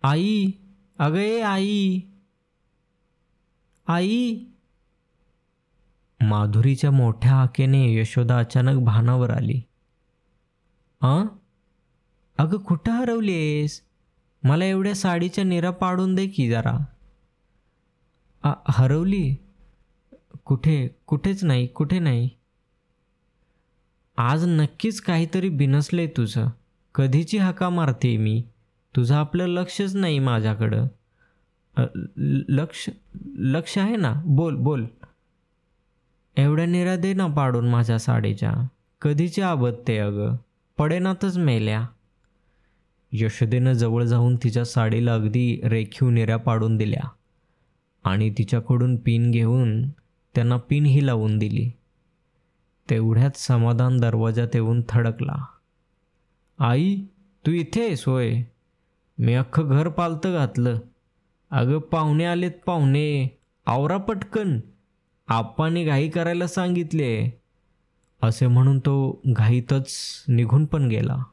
आई 0.04 0.52
अगं 1.00 1.18
ए 1.18 1.42
आई 1.42 2.00
आई. 3.88 4.40
माधुरीच्या 6.22 6.92
मोठ्या 6.92 7.32
हाकेने 7.32 7.96
यशोदा 7.96 8.40
अचानक 8.40 8.84
भानावर 8.84 9.30
आली. 9.30 9.62
आ? 11.02 11.24
अगं 12.38 12.58
कुठं 12.58 12.92
हरवलीस 12.92 13.82
मला 14.44 14.66
एवढ्या 14.66 14.96
साडीच्या 14.96 15.44
निरा 15.44 15.72
पाडून 15.72 16.16
दे 16.16 16.28
की 16.28 16.50
जरा. 16.50 16.86
आ 18.44 18.54
हरवली? 18.68 19.36
कुठे 20.46 20.88
कुठेच 21.06 21.44
नाही 21.44 21.68
कुठे 21.68 22.00
नाही. 22.00 22.30
आज 24.18 24.46
नक्कीच 24.48 25.02
काहीतरी 25.02 25.50
बिनसले 25.50 26.08
तुझं. 26.08 26.48
कधीची 26.96 27.38
हाका 27.38 27.70
मारते 27.70 28.18
मी? 28.18 28.44
तुझं 28.96 29.16
आपलं 29.16 29.46
लक्षच 29.46 29.96
नाही 29.96 30.20
माझ्याकडं. 30.20 30.88
लक्ष 32.50 32.90
लक्ष 33.36 33.78
आहे 33.78 33.96
ना? 33.96 34.22
बोल 34.26 34.56
बोल. 34.56 34.86
एवढ्या 36.38 36.66
निरा 36.66 36.96
दे 36.96 37.14
ना 37.14 37.28
पाडून 37.28 37.70
माझ्या 37.70 38.00
साडीच्या. 38.00 38.68
कधीची 39.02 39.42
आबदते 39.42 39.98
अगं? 39.98 40.36
पडेनातच 40.78 41.38
मेल्या. 41.38 41.86
यशोदेनं 43.12 43.74
जवळ 43.74 44.04
जाऊन 44.04 44.36
तिच्या 44.36 44.66
साडीला 44.66 45.14
अगदी 45.14 45.62
रेखीव 45.64 46.10
निऱ्या 46.10 46.38
पाडून 46.38 46.78
दिल्या. 46.78 47.10
आणि 48.04 48.34
तिच्याकडून 48.38 48.96
पिन 48.96 49.32
घेऊन 49.32 49.90
त्यांना 50.36 50.58
पिनही 50.58 51.06
लावून 51.06 51.38
दिली. 51.38 51.72
तेवढ्यात 52.90 53.38
समाधान 53.38 54.00
दरवाजात 54.00 54.48
येऊन 54.54 54.82
थडकला. 54.90 55.46
आई 56.60 57.04
तू 57.46 57.52
इथे 57.52 57.86
आहेस 57.86 58.08
होय? 58.08 58.42
मी 59.18 59.34
अख्खं 59.34 59.70
घर 59.70 59.90
पालतं 59.90 60.34
घातलं. 60.34 60.80
अगं 61.52 61.80
पाहुणे 61.80 62.26
आलेत 62.26 62.52
पाहुणे. 62.66 63.40
आवरा 63.66 63.98
पटकन. 63.98 64.60
आप्पाने 65.28 65.86
घाई 65.86 66.10
करायला 66.10 66.48
सांगितले. 66.48 67.40
असे 68.22 68.48
म्हणून 68.48 68.80
तो 68.80 69.22
घाईतच 69.28 70.24
निघून 70.28 70.66
पण 70.66 70.88
गेला. 70.88 71.24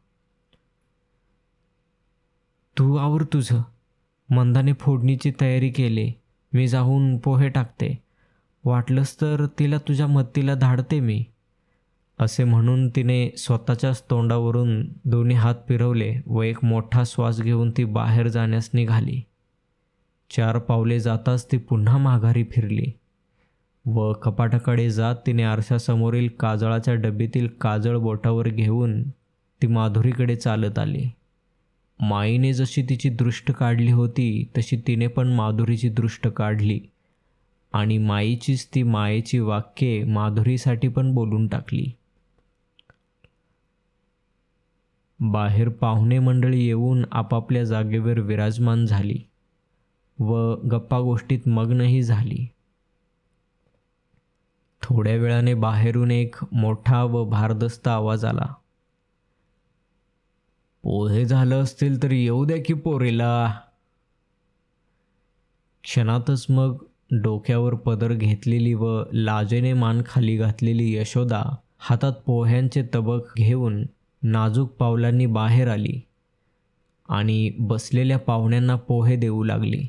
तू 2.78 2.96
आवर 2.96 3.22
तुझं. 3.22 3.62
मंदाने 4.30 4.72
फोडणीची 4.72 5.32
तयारी 5.40 5.70
केली. 5.70 6.12
मी 6.52 6.68
जाऊन 6.68 7.18
पोहे 7.18 7.48
टाकते. 7.48 8.02
वाटलंच 8.64 9.16
तर 9.20 9.46
तिला 9.58 9.78
तुझ्या 9.78 10.06
मत्तीला 10.06 10.54
धाडते 10.54 11.00
मी. 11.00 11.24
असे 12.20 12.44
म्हणून 12.44 12.88
तिने 12.88 13.30
स्वतःच्याच 13.36 14.02
तोंडावरून 14.10 14.88
दोन्ही 15.04 15.36
हात 15.36 15.54
फिरवले 15.68 16.16
व 16.26 16.42
एक 16.42 16.64
मोठा 16.64 17.02
श्वास 17.06 17.40
घेऊन 17.40 17.70
ती 17.70 17.84
बाहेर 17.84 18.28
जाण्यास 18.28 18.70
निघाली. 18.74 19.20
चार 20.30 20.58
पावले 20.58 21.00
जाताच 21.00 21.52
ती 21.52 21.56
पुन्हा 21.56 21.98
माघारी 21.98 22.44
फिरली. 22.44 22.92
व 23.86 24.12
कपाटाकडे 24.12 24.90
जात 24.90 25.16
तिने 25.26 25.42
आरशासमोरील 25.42 26.28
काजळाच्या 26.40 26.94
डबीतील 26.94 27.48
काजळ 27.60 27.96
बोटावर 27.96 28.48
घेऊन 28.48 29.02
ती 29.62 29.66
माधुरीकडे 29.66 30.36
चालत 30.36 30.78
आली. 30.78 31.04
माईने 32.00 32.52
जशी 32.52 32.82
तिची 32.82 33.08
दृष्ट 33.08 33.50
काढली 33.50 33.90
होती 33.90 34.50
तशी 34.58 34.76
तिने 34.86 35.06
पण 35.06 35.28
माधुरीची 35.28 35.88
दृष्ट 35.88 36.28
काढली. 36.28 36.80
आणि 37.72 37.98
माईचीच 37.98 38.68
ती 38.74 38.82
मायेची 38.82 39.38
वाक्ये 39.38 40.04
माधुरीसाठी 40.04 40.88
पण 40.88 41.14
बोलून 41.14 41.48
टाकली. 41.48 41.86
बाहेर 45.20 45.68
पाहुणे 45.68 46.18
मंडळी 46.18 46.64
येऊन 46.64 47.04
आपापल्या 47.12 47.64
जागेवर 47.64 48.18
विराजमान 48.18 48.86
झाली 48.86 49.18
व 50.18 50.54
गप्पा 50.54 51.00
गोष्टीत 51.00 51.48
मग्नही 51.48 52.02
झाली. 52.02 52.46
थोड्या 54.82 55.16
वेळाने 55.16 55.54
बाहेरून 55.54 56.10
एक 56.10 56.36
मोठा 56.52 57.04
व 57.04 57.24
भारदस्त 57.24 57.88
आवाज 57.88 58.24
आला. 58.24 58.54
पोहे 60.82 61.24
झालं 61.24 61.62
असतील 61.62 62.02
तर 62.02 62.10
येऊ 62.10 62.44
द्या 62.44 62.56
की 62.66 62.74
पोरीला. 62.74 63.54
क्षणातच 65.82 66.46
मग 66.48 66.84
डोक्यावर 67.10 67.74
पदर 67.74 68.12
घेतलेली 68.12 68.74
व 68.74 69.02
लाजेने 69.12 69.72
मान 69.72 70.02
खाली 70.06 70.36
घातलेली 70.36 70.96
यशोदा 70.96 71.42
हातात 71.78 72.12
पोह्यांचे 72.12 72.82
तबक 72.94 73.20
घेऊन 73.36 73.84
नाजूक 74.22 74.70
पावलांनी 74.70 75.26
बाहेर 75.26 75.68
आली 75.68 76.00
आणि 77.08 77.50
बसलेल्या 77.58 78.18
पाहुण्यांना 78.18 78.76
पोहे 78.76 79.16
देऊ 79.16 79.44
लागली. 79.44 79.86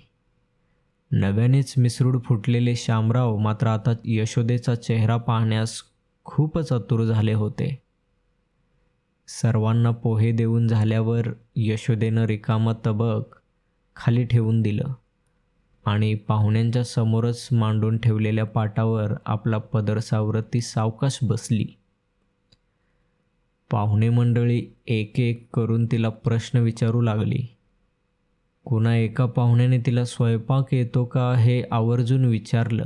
नव्यानेच 1.12 1.74
मिसरूड 1.77 2.21
फुटलेले 2.24 2.75
शामराव 2.75 3.38
मात्र 3.38 3.67
आता 3.67 3.93
यशोदेचा 4.05 4.75
चेहरा 4.75 5.17
पाहण्यास 5.17 5.82
खूपच 6.25 6.71
आतुर 6.71 7.03
झाले 7.03 7.34
होते. 7.34 7.82
सर्वांना 9.27 9.91
पोहे 9.91 10.32
देऊन 10.32 10.67
झाल्यावर 10.67 11.27
यशोदेनं 11.56 12.25
रिकामा 12.25 12.73
तबक 12.86 13.36
खाली 13.95 14.23
ठेवून 14.23 14.62
दिलं 14.62 14.93
आणि 15.86 16.15
पाहुण्यांच्या 16.15 16.84
समोरच 16.84 17.47
मांडून 17.51 17.97
ठेवलेल्या 17.97 18.45
पाटावर 18.45 19.13
आपला 19.25 19.58
पदर 19.58 19.99
सावरत 19.99 20.43
ती 20.53 20.62
सावकाश 20.62 21.19
बसली. 21.23 21.78
पाहुणे 23.71 24.10
मंडळी 24.10 24.65
एक 24.88 25.19
एक 25.19 25.55
करून 25.55 25.86
तिला 25.86 26.10
प्रश्न 26.10 26.58
विचारू 26.60 27.01
लागली. 27.01 27.55
कुणा 28.65 28.95
एका 28.95 29.25
पाहुण्याने 29.25 29.79
तिला 29.86 30.05
स्वयंपाक 30.05 30.73
येतो 30.73 31.05
का 31.05 31.36
हे 31.36 31.63
आवर्जून 31.71 32.25
विचारलं. 32.25 32.86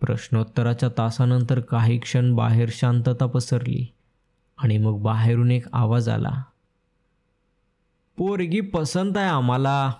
प्रश्नोत्तराच्या 0.00 0.88
तासानंतर 0.98 1.60
काही 1.60 1.98
क्षण 1.98 2.34
बाहेर 2.34 2.68
शांतता 2.72 3.26
पसरली 3.26 3.94
आणि 4.58 4.78
मग 4.78 5.02
बाहेरून 5.02 5.50
एक 5.50 5.66
आवाज 5.72 6.08
आला. 6.08 6.42
पोरगी 8.16 8.60
पसंत 8.60 9.16
आहे 9.16 9.26
आम्हाला. 9.26 9.92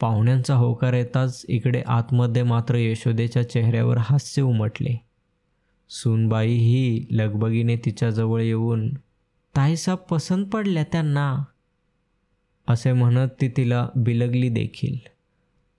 पाहुण्यांचा 0.00 0.54
होकार 0.54 0.92
येताच 0.92 1.46
इकडे 1.48 1.82
आतमध्ये 1.86 2.42
मात्र 2.42 2.74
यशोदेच्या 2.74 3.50
चेहऱ्यावर 3.50 3.96
हास्य 3.98 4.42
उमटले. 4.42 5.07
सुनबाई 5.90 6.52
ही 6.52 7.06
लगबगीने 7.10 7.76
तिच्याजवळ 7.76 8.42
येऊन 8.42 8.94
ताईसाब 9.56 9.98
पसंत 9.98 10.46
पडल्या 10.46 10.84
त्यांना. 10.84 11.44
असे 12.68 12.92
म्हणत 12.92 13.28
ती 13.40 13.48
तिला 13.48 13.88
बिलगली 13.96 14.48
देखील. 14.48 14.96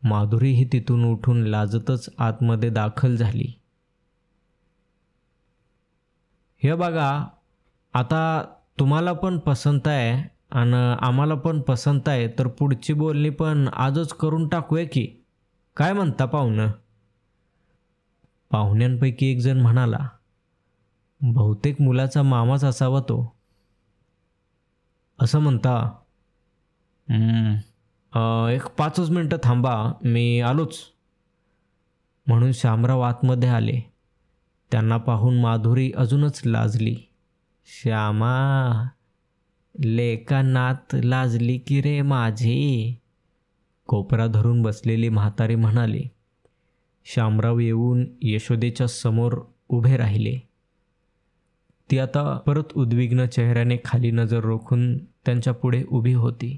माधुरी 0.03 0.51
ही 0.51 0.69
तिथून 0.73 1.05
उठून 1.05 1.43
लाजतच 1.43 2.09
आतमध्ये 2.17 2.69
दाखल 2.69 3.15
झाली. 3.15 3.53
हे 6.63 6.73
बघा 6.73 7.25
आता 7.93 8.45
तुम्हाला 8.79 9.13
पण 9.13 9.37
पसंत 9.37 9.87
आहे 9.87 10.29
आणि 10.51 10.95
आम्हाला 11.01 11.35
पण 11.35 11.61
पसंत 11.61 12.09
आहे 12.09 12.27
तर 12.27 12.47
पुढची 12.47 12.93
बोलणी 12.93 13.29
पण 13.29 13.67
आजच 13.73 14.13
करून 14.13 14.47
टाकूया 14.47 14.85
की. 14.85 15.23
काय 15.77 15.93
म्हणता 15.93 16.25
पाहुणं? 16.25 16.71
पाहुण्यांपैकी 18.51 19.25
एक 19.25 19.39
जण 19.39 19.59
म्हणाला 19.61 20.09
बहुतेक 21.21 21.81
मुलाचा 21.81 22.23
मामाच 22.23 22.63
असावा 22.63 22.99
तो. 22.99 23.35
असं 25.19 25.39
म्हणता 25.39 25.95
"हम्म, 27.09 27.55
अं, 28.19 28.47
एक 28.47 28.67
पाचच 28.67 29.09
मिनटं 29.09 29.37
थांबा 29.43 29.91
मी 30.03 30.41
आलोच. 30.41 30.77
म्हणून 32.27 32.51
शामराव 32.51 33.01
आतमध्ये 33.01 33.49
आले. 33.49 33.93
त्यांना 34.71 34.97
पाहून 34.97 35.41
माधुरी 35.41 35.91
अजूनच 35.97 36.41
लाजली. 36.45 36.95
श्यामा 37.65 38.83
लेका 39.79 40.41
नात 40.41 40.95
लाजली 41.03 41.57
की 41.57 41.81
रे 41.81 42.01
माझी? 42.01 42.95
कोपरा 43.87 44.27
धरून 44.27 44.61
बसलेली 44.61 45.09
म्हातारी 45.09 45.55
म्हणाली. 45.55 46.03
शामराव 47.05 47.59
येऊन 47.59 48.05
यशोदेच्या 48.21 48.87
समोर 48.87 49.39
उभे 49.69 49.97
राहिले. 49.97 50.37
ती 51.91 51.99
आता 51.99 52.37
परत 52.37 52.63
उद्विग्न 52.75 53.25
चेहऱ्याने 53.25 53.77
खाली 53.85 54.11
नजर 54.11 54.39
रोखून 54.39 54.97
त्यांच्या 55.05 55.53
पुढे 55.53 55.83
उभी 55.87 56.13
होती. 56.13 56.57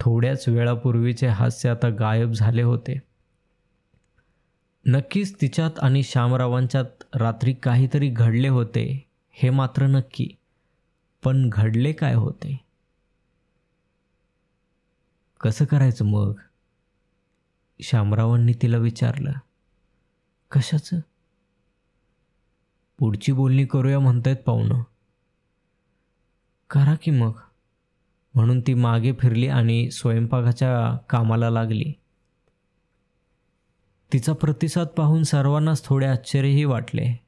थोड्याच 0.00 0.48
वेळापूर्वीचे 0.48 1.26
हास्य 1.26 1.68
आता 1.68 1.88
गायब 1.88 2.32
झाले 2.32 2.62
होते. 2.62 3.02
नक्कीच 4.86 5.40
तिच्यात 5.40 5.70
आणि 5.78 6.02
श्यामरावांच्यात 6.02 7.04
रात्री 7.14 7.52
काहीतरी 7.52 8.08
घडले 8.08 8.48
होते 8.48 9.08
हे 9.32 9.50
मात्र 9.50 9.86
नक्की. 9.86 10.28
पण 11.24 11.48
घडले 11.52 11.92
काय 11.92 12.14
होते? 12.14 12.60
कसं 15.40 15.64
करायचं 15.64 16.04
मग? 16.04 16.32
श्यामरावांनी 17.82 18.52
तिला 18.62 18.76
विचारलं 18.76 19.32
कशाचं? 20.50 21.00
पुढची 22.98 23.32
बोलणी 23.32 23.66
करूया 23.66 24.00
म्हणतायत 24.00 24.36
पाहुणं. 24.36 24.82
करा 26.70 26.94
की 26.94 27.10
मग 27.10 27.32
म्हणून 28.34 28.60
ती 28.60 28.74
मागे 28.74 29.12
फिरली 29.12 29.48
आणि 29.48 29.90
स्वयंपाकाच्या 29.90 30.96
कामाला 30.96 31.50
लागली. 31.50 31.92
तिचा 34.12 34.32
प्रतिसाद 34.32 34.86
पाहून 34.86 35.22
सर्वांनाच 35.22 35.84
थोडे 35.84 36.06
आश्चर्यही 36.06 36.64
वाटले. 36.64 37.20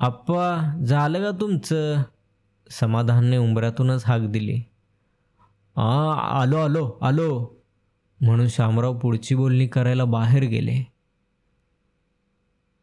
आप्पा 0.00 0.76
झालं 0.86 1.32
का 1.32 1.38
तुमचं? 1.40 2.02
समाधानने 2.70 3.36
उंबऱ्यातूनच 3.36 4.04
हाक 4.06 4.20
दिली. 4.20 4.62
आ 5.76 6.12
आलो 6.40 6.56
आलो 6.56 6.98
आलो. 7.02 7.59
म्हणून 8.20 8.48
श्यामराव 8.48 8.98
पुढची 8.98 9.34
बोलणी 9.34 9.66
करायला 9.66 10.04
बाहेर 10.04 10.42
गेले. 10.42 10.92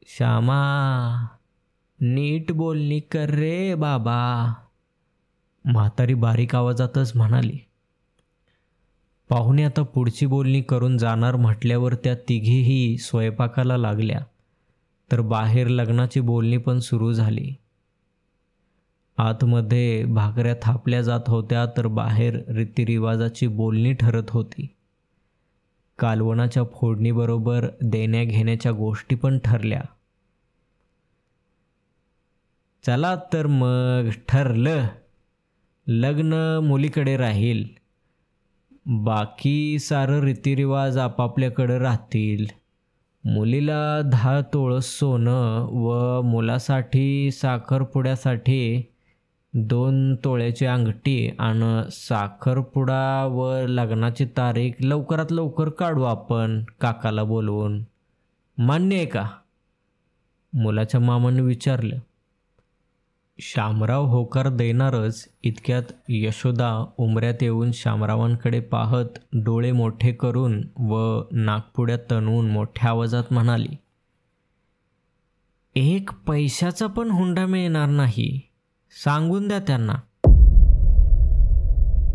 श्यामा 0.07 1.27
नीट 1.99 2.51
बोलणी 2.51 2.99
कर 2.99 3.29
रे 3.29 3.75
बाबा 3.75 4.53
म्हातारी 5.65 6.13
बारीक 6.13 6.55
आवाजातच 6.55 7.11
म्हणाली. 7.15 7.59
पाहुणे 9.29 9.63
आता 9.63 9.83
पुढची 9.83 10.25
बोलणी 10.25 10.61
करून 10.61 10.97
जाणार 10.97 11.35
म्हटल्यावर 11.35 11.95
त्या 11.95 12.15
तिघीही 12.15 12.97
स्वयंपाकाला 12.97 13.77
लागल्या. 13.77 14.19
तर 15.11 15.21
बाहेर 15.21 15.67
लग्नाची 15.67 16.19
बोलणी 16.19 16.57
पण 16.57 16.79
सुरू 16.79 17.13
झाली. 17.13 17.53
आतमध्ये 19.17 20.05
भाकऱ्या 20.05 20.55
थापल्या 20.61 21.01
जात 21.01 21.19
होत्या 21.27 21.65
तर 21.65 21.87
बाहेर 21.87 22.51
रीतिरिवाजाची 22.51 23.47
बोलणी 23.47 23.93
ठरत 23.93 24.29
होती. 24.29 24.73
कालवणाच्या 25.99 26.63
फोडणीबरोबर 26.63 27.69
देण्या 27.81 28.23
घेण्याच्या 28.23 28.71
गोष्टी 28.71 29.15
पण 29.15 29.39
ठरल्या. 29.39 29.81
चला 32.85 33.15
तर 33.33 33.47
मग 33.47 34.09
ठरलं. 34.27 34.87
लग्न 35.87 36.59
मुलीकडे 36.63 37.17
राहील. 37.17 37.63
बाकी 38.85 39.79
सारं 39.79 40.19
रीतिरिवाज 40.19 40.97
आपापल्याकडं 40.97 41.77
राहतील. 41.77 42.45
मुलीला 43.25 44.01
दहा 44.01 44.41
तोळं 44.53 44.79
सोनं 44.79 45.67
व 45.71 46.21
मुलासाठी 46.21 47.31
साखरपुड्यासाठी 47.31 48.93
दोन 49.53 50.15
तोळ्याची 50.15 50.65
अंगठी 50.65 51.29
आणि 51.39 51.89
साखरपुडा 51.91 53.25
व 53.25 53.65
लग्नाची 53.67 54.25
तारीख 54.25 54.71
लवकरात 54.79 55.31
लवकर 55.31 55.69
काढू 55.69 56.03
आपण 56.03 56.63
काकाला 56.81 57.23
बोलवून. 57.23 57.83
मान्य 58.57 58.95
आहे 58.95 59.05
का? 59.05 59.25
मुलाच्या 60.53 60.99
मामाने 60.99 61.41
विचारलं. 61.41 61.95
शामराव 63.39 64.05
होकार 64.05 64.49
देणारच 64.49 65.27
इतक्यात 65.43 65.83
यशोदा 66.09 66.85
उमऱ्यात 66.97 67.43
येऊन 67.43 67.71
शामरावांकडे 67.71 68.59
पाहत 68.59 69.05
डोळे 69.33 69.71
मोठे 69.71 70.11
करून 70.11 70.63
व 70.79 71.21
नागपुड्यात 71.31 71.99
तणवून 72.11 72.51
मोठ्या 72.51 72.89
आवाजात 72.89 73.23
म्हणाली 73.31 73.75
एक 75.75 76.09
पैशाचा 76.27 76.87
पण 76.87 77.11
हुंडा 77.11 77.45
मिळणार 77.45 77.89
नाही. 77.89 78.46
सांगून 79.03 79.47
द्या 79.47 79.59
त्यांना. 79.59 79.93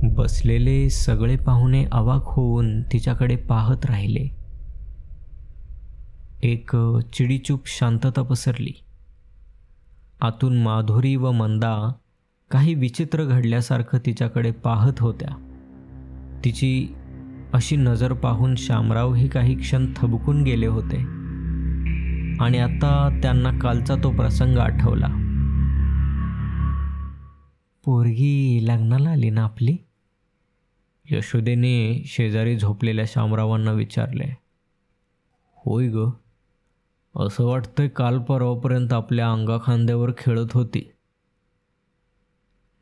बसलेले 0.03 0.90
सगळे 0.90 1.37
पाहुणे 1.37 1.85
अवाक 1.92 2.23
होऊन 2.25 2.83
तिच्याकडे 2.83 3.37
पाहत 3.37 3.87
राहिले. 3.87 4.29
एक 6.42 6.77
चिडीचूप 7.12 7.61
शांतता 7.66 8.23
पसरली. 8.23 8.73
आतून 10.21 10.62
माधुरी 10.62 11.16
व 11.16 11.31
मंदा 11.31 11.92
काही 12.51 12.75
विचित्र 12.75 13.25
घडल्यासारखं 13.25 13.99
तिच्याकडे 14.07 14.51
पाहत 14.51 15.01
होत्या. 15.01 15.49
तिची 16.45 16.95
अशी 17.53 17.77
नजर 17.77 18.12
पाहून 18.12 18.55
शामरावही 18.57 19.29
काही 19.29 19.55
क्षण 19.55 19.87
थबकून 19.97 20.42
गेले 20.42 20.66
होते. 20.66 20.97
आणि 22.45 22.59
आता 22.59 23.21
त्यांना 23.23 23.59
कालचा 23.59 23.95
तो 24.03 24.11
प्रसंग 24.11 24.59
आठवला. 24.59 25.22
पोरगी 27.85 28.61
लग्नाला 28.66 29.11
आली 29.11 29.31
ना 29.31 29.45
आपली? 29.45 29.77
यशोदेने 31.11 32.03
शेजारी 32.07 32.57
झोपलेल्या 32.59 33.05
शामरावांना 33.09 33.73
विचारले 33.73 34.25
होय 35.57 35.88
ग 35.88 36.09
असं 37.14 37.45
वाटतंय 37.45 37.88
काल 37.88 38.18
परवापर्यंत 38.18 38.92
आपल्या 38.92 39.33
अंगाखांद्यावर 39.33 40.11
खेळत 40.18 40.53
होती. 40.53 40.90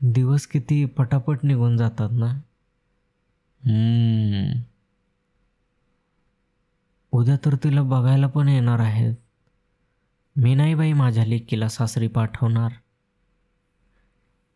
दिवस 0.00 0.46
किती 0.46 0.84
पटापट 0.84 1.38
निघून 1.42 1.76
जातात 1.76 2.10
ना? 2.12 2.32
उद्या 7.12 7.36
तर 7.44 7.54
तिला 7.54 7.82
बघायला 7.82 8.26
पण 8.26 8.48
येणार 8.48 8.78
आहेत. 8.78 9.14
मी 10.36 10.54
नाही 10.54 10.74
बाई 10.74 10.92
माझ्या 10.92 11.24
लेकीला 11.24 11.68
सासरी 11.68 12.08
पाठवणार. 12.08 12.72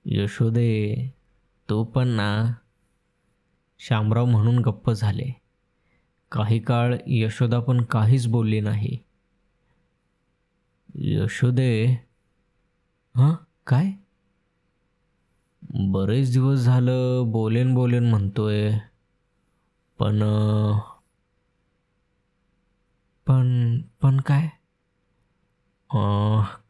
यशोदे 0.07 0.71
तो 1.69 1.85
पण 1.85 2.09
ना 2.09 2.53
शामराव 3.79 4.25
म्हणून 4.25 4.59
गप्प 4.59 4.91
झाले. 4.91 5.41
काही 6.33 6.59
काळ 6.59 6.97
यशोदा 7.07 7.61
पण 7.61 7.83
काहीच 7.85 8.27
बोलली 8.27 8.61
नाही. 8.61 8.99
यशोदे 10.95 11.85
हां? 13.15 13.35
काय? 13.67 13.93
बरेच 15.75 16.33
दिवस 16.33 16.59
झालं 16.59 17.23
बोलेन 17.27 17.75
बोलेन 17.75 18.11
म्हणतोय. 18.11 18.79
पण 19.99 20.23
पण 23.27 23.81
पण 24.01 24.21
काय? 24.21 24.49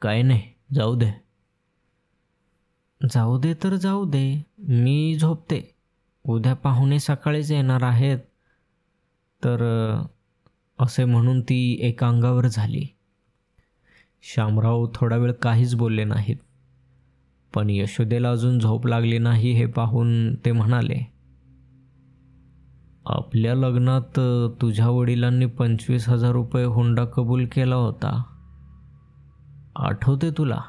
काय 0.01 0.23
नाही. 0.23 0.53
जाऊ 0.75 0.95
दे. 0.95 1.24
जाऊ 3.11 3.39
दे 3.39 3.55
तर 3.55 3.75
जाऊ 3.75 4.05
दे 4.05 4.47
मी 4.59 5.19
झोपते. 5.21 5.75
उद्या 6.29 6.55
पाहुणे 6.55 6.99
सकाळीच 6.99 7.53
येणार 7.53 7.83
आहेत. 7.83 8.19
तर 9.45 9.59
असे 10.79 11.05
म्हणून 11.05 11.41
ती 11.41 11.79
एका 11.81 12.09
अंगावर 12.09 12.47
झाली. 12.47 12.87
श्यामराव 14.23 14.87
थोडा 14.95 15.17
वेळ 15.17 15.33
काहीच 15.33 15.75
बोलले 15.75 16.05
नाहीत. 16.05 16.37
पण 17.55 17.71
यशोदेला 17.71 18.31
अजून 18.31 18.59
झोप 18.59 18.87
लागली 18.87 19.19
नाही 19.19 19.53
हे 19.53 19.67
पाहून 19.67 20.35
ते 20.35 20.53
म्हणाले 20.53 21.15
आपल्या 23.07 23.55
लग्नात 23.55 24.21
तुझ्या 24.61 24.89
वडिलांनी 24.89 25.47
पंचवीस 25.47 26.09
हजार 26.09 26.33
रुपये 26.33 26.65
हुंडा 26.65 27.05
कबूल 27.05 27.47
केला 27.47 27.75
होता. 27.75 28.23
आठवते 29.77 30.31
तुला? 30.31 30.61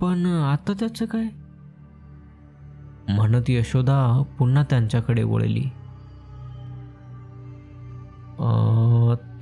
पण 0.00 0.26
आता 0.26 0.72
त्याचं 0.72 1.04
काय? 1.06 1.24
म्हणत 3.08 3.42
यशोदा 3.48 4.22
पुन्हा 4.38 4.64
त्यांच्याकडे 4.70 5.22
वळली. 5.22 5.64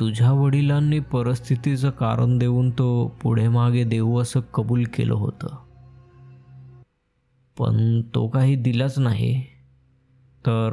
तुझ्या 0.00 0.32
वडिलांनी 0.32 0.98
परिस्थितीचं 0.98 1.90
कारण 1.90 2.38
देऊन 2.38 2.70
तो 2.70 3.16
पुढे 3.22 3.48
मागे 3.48 3.84
देऊ 3.84 4.18
असं 4.18 4.40
कबूल 4.40 4.84
केलं 4.84 5.14
होतं. 5.14 5.56
पण 7.58 8.02
तो 8.14 8.28
काही 8.28 8.54
दिलाच 8.56 8.98
नाही. 8.98 9.42
तर 10.46 10.70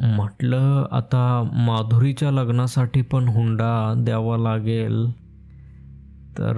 म्हटलं 0.00 0.86
आता 0.92 1.50
माधुरीच्या 1.52 2.30
लग्नासाठी 2.30 3.02
पण 3.02 3.28
हुंडा 3.28 3.94
द्यावा 3.96 4.36
लागेल. 4.36 5.23
तर 6.38 6.54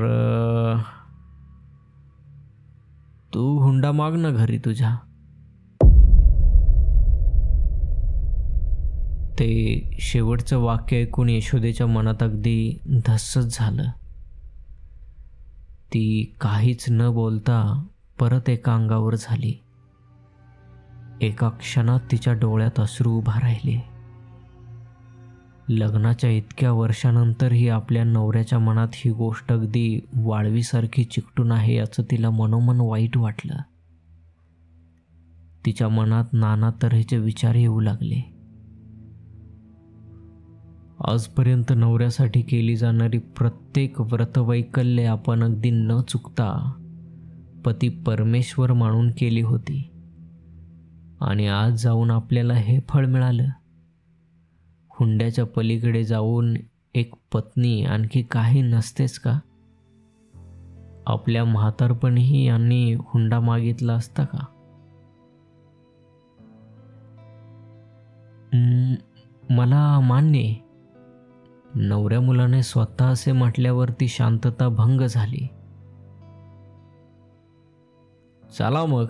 तू 3.35 3.59
हुंडा 3.59 3.93
माग 3.93 4.15
ना 4.15 4.31
घरी 4.31 4.59
तुझ्या. 4.59 4.97
ते 9.39 9.83
शेवटचं 10.01 10.59
वाक्य 10.59 10.97
ऐकून 10.97 11.29
यशोदेच्या 11.29 11.87
मनात 11.87 12.23
अगदी 12.23 12.81
धस्सच 13.07 13.59
झालं. 13.59 13.85
ती 15.95 16.37
काहीच 16.41 16.85
न 16.91 17.11
बोलता 17.15 17.87
परत 18.21 18.49
एका 18.49 18.75
अंगावर 18.75 19.15
झाली. 19.15 19.65
एका 21.21 21.49
क्षणात 21.49 22.01
तिच्या 22.11 22.33
डोळ्यात 22.33 22.81
अश्रू 22.81 23.11
उभा 23.11 23.41
राहिले. 23.41 23.96
लग्नाच्या 25.69 26.31
इतक्या 26.31 26.73
वर्षानंतरही 26.73 27.69
आपल्या 27.69 28.05
नवऱ्याच्या 28.05 28.59
मनात 28.59 28.89
ही 28.93 29.11
गोष्ट 29.11 29.53
अगदी 29.53 30.01
वाळवीसारखी 30.17 31.05
चिकटून 31.05 31.53
आहे 31.53 31.77
याचं 31.77 32.03
तिला 32.11 32.31
मनोमन 32.31 32.81
वाईट 32.81 33.17
वाटलं. 33.17 33.55
तिच्या 35.67 35.89
मनात 35.89 36.25
नाना 36.33 36.71
तऱ्हेचे 36.83 37.19
विचार 37.19 37.55
येऊ 37.55 37.81
लागले. 37.81 38.37
आजपर्यंत 41.05 41.65
नवऱ्यासाठी 41.71 42.43
केली 42.43 42.77
जाणारी 42.77 43.19
प्रत्येक 43.19 44.01
व्रतवैकल्ये 44.01 45.05
आपण 45.05 45.43
अगदी 45.43 45.71
न 45.71 45.93
चुकता 46.09 46.73
पती 47.65 47.89
परमेश्वर 47.89 48.73
मानून 48.73 49.11
केली 49.11 49.41
होती. 49.41 49.91
आणि 51.21 51.47
आज 51.47 51.83
जाऊन 51.83 52.11
आपल्याला 52.11 52.55
हे 52.55 52.79
फळ 52.89 53.07
मिळालं. 53.07 53.49
हुंड्याच्या 55.01 55.47
पलीकडे 55.47 56.05
जाऊन 56.05 56.55
एक 56.95 57.15
पत्नी 57.33 57.85
आणखी 57.85 58.23
काही 58.23 58.63
नसतेच 58.63 59.19
का? 59.19 59.39
आपल्या 61.07 61.45
म्हातारपणीही 61.45 62.47
यांनी 62.47 62.95
हुंडा 62.95 63.41
मागितला 63.41 63.93
असता 63.93 64.25
का? 64.25 64.39
मला 69.51 70.01
मान्य 70.01 70.55
नवऱ्या 71.75 72.21
मुलाने 72.21 72.63
स्वतः 72.63 73.05
असे 73.05 73.33
म्हटल्यावर 73.33 73.91
ती 73.91 74.09
शांतता 74.09 74.69
भंग 74.69 75.01
झाली. 75.01 75.49
चला 78.59 78.85
मग 78.85 79.07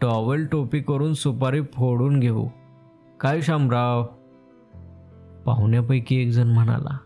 टॉवेल 0.00 0.46
टोपी 0.46 0.80
करून 0.80 1.14
सुपारी 1.14 1.62
फोडून 1.62 2.20
घेऊ. 2.20 2.48
काय 3.20 3.40
शामराव? 3.40 4.06
पाहुण्यापैकी 5.46 6.16
एक 6.16 6.30
जण 6.30 6.46
म्हणाला 6.46 6.98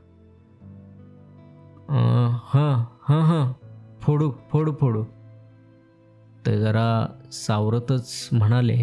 हां 2.44 2.84
हां 3.02 3.22
हां 3.22 3.52
फोडू 4.00 4.30
फोडू 4.50 4.72
फोडू. 4.80 5.04
ते 6.46 6.58
जरा 6.58 7.06
सावरतच 7.32 8.28
म्हणाले 8.32 8.78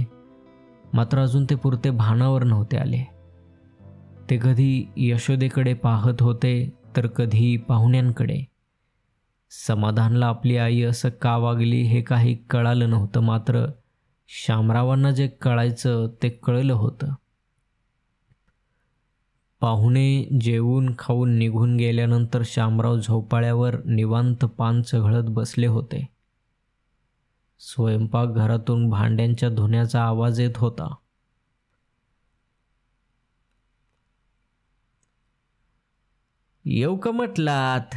मात्र 0.93 1.19
अजून 1.19 1.45
ते 1.45 1.55
पुरते 1.55 1.89
भानावर 1.89 2.43
नव्हते 2.43 2.77
आले. 2.77 3.03
ते 4.29 4.37
कधी 4.37 4.87
यशोदेकडे 4.97 5.73
पाहत 5.73 6.21
होते 6.21 6.73
तर 6.95 7.07
कधी 7.07 7.57
पाहुण्यांकडे. 7.57 8.39
समाधानला 9.49 10.27
आपली 10.27 10.57
आई 10.57 10.81
असं 10.81 11.09
का 11.21 11.37
वागली 11.37 11.81
हे 11.81 12.01
काही 12.01 12.35
कळालं 12.49 12.89
नव्हतं 12.89 13.19
मात्र 13.19 13.65
शामरावांना 14.27 15.11
जे 15.11 15.27
कळायचं 15.27 16.07
ते 16.23 16.29
कळलं 16.29 16.73
होतं. 16.73 17.13
पाहुणे 19.59 20.37
जेवून 20.41 20.95
खाऊन 20.99 21.37
निघून 21.37 21.77
गेल्यानंतर 21.77 22.41
शामराव 22.45 22.99
झोपाळ्यावर 22.99 23.83
निवांत 23.85 24.45
पान 24.45 24.81
चघळत 24.81 25.23
बसले 25.23 25.67
होते. 25.67 26.07
स्वयंपाकघरातून 27.59 28.89
भांड्यांच्या 28.89 29.49
धुण्याचा 29.49 30.03
आवाज 30.03 30.39
येत 30.39 30.57
होता. 30.57 30.95
येऊ 36.65 36.97
का 36.97 37.11
म्हटलात? 37.11 37.95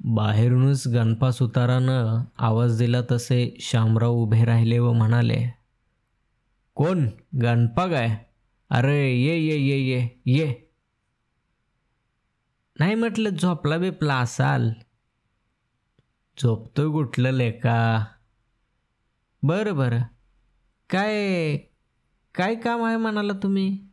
बाहेरूनच 0.00 0.88
गणपा 0.88 1.30
सुतारानं 1.30 2.24
आवाज 2.38 2.78
दिला 2.78 3.00
तसे 3.10 3.56
शामराव 3.60 4.12
उभे 4.12 4.44
राहिले 4.44 4.78
व 4.78 4.92
म्हणाले 4.92 5.46
कोण? 6.74 7.08
गणपा 7.42 7.86
काय? 7.86 8.29
अरे 8.70 9.12
ये 9.12 9.36
ये 9.38 9.56
ये 9.56 9.78
ये 9.78 10.20
ये. 10.26 10.70
नाही 12.78 12.94
म्हटलं 12.94 13.30
झोपला 13.30 13.78
बिपला 13.78 14.16
असाल? 14.16 14.70
झोपतोय 16.42 16.92
कुठलं 16.92 17.30
लेका 17.30 18.04
बरं 19.42 19.76
बरं. 19.76 20.02
काय 20.90 21.56
काय 22.34 22.54
काम 22.54 22.84
आहे 22.84 22.96
म्हणाला 22.96 23.32
तुम्ही? 23.32 23.86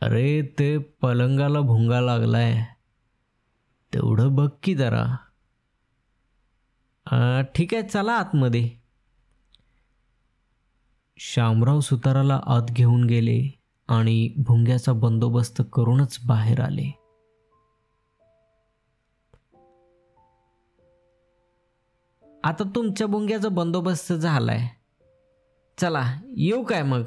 अरे 0.00 0.42
ते 0.58 0.78
पलंगाला 0.78 1.60
भुंगा 1.60 2.00
लागलाय. 2.00 2.64
तेवढं 3.92 4.34
बघ 4.34 4.48
की 4.62 4.74
जरा. 4.74 5.04
ठीक 7.54 7.74
आहे 7.74 7.88
चला 7.88 8.12
आतमध्ये. 8.12 8.83
शामराव 11.16 11.80
सुताराला 11.80 12.40
आत 12.46 12.62
घेऊन 12.70 13.04
गेले 13.04 13.58
आणि 13.88 14.34
भुंग्याचा 14.36 14.92
बंदोबस्त 14.92 15.62
करूनच 15.72 16.18
बाहेर 16.26 16.60
आले. 16.60 17.00
आता 22.44 22.64
तुमच्या 22.74 23.06
भुंग्याचा 23.06 23.48
बंदोबस्त 23.48 24.12
झालाय. 24.12 24.68
चला 25.80 26.20
येऊ 26.36 26.64
काय 26.64 26.82
मग? 26.82 27.02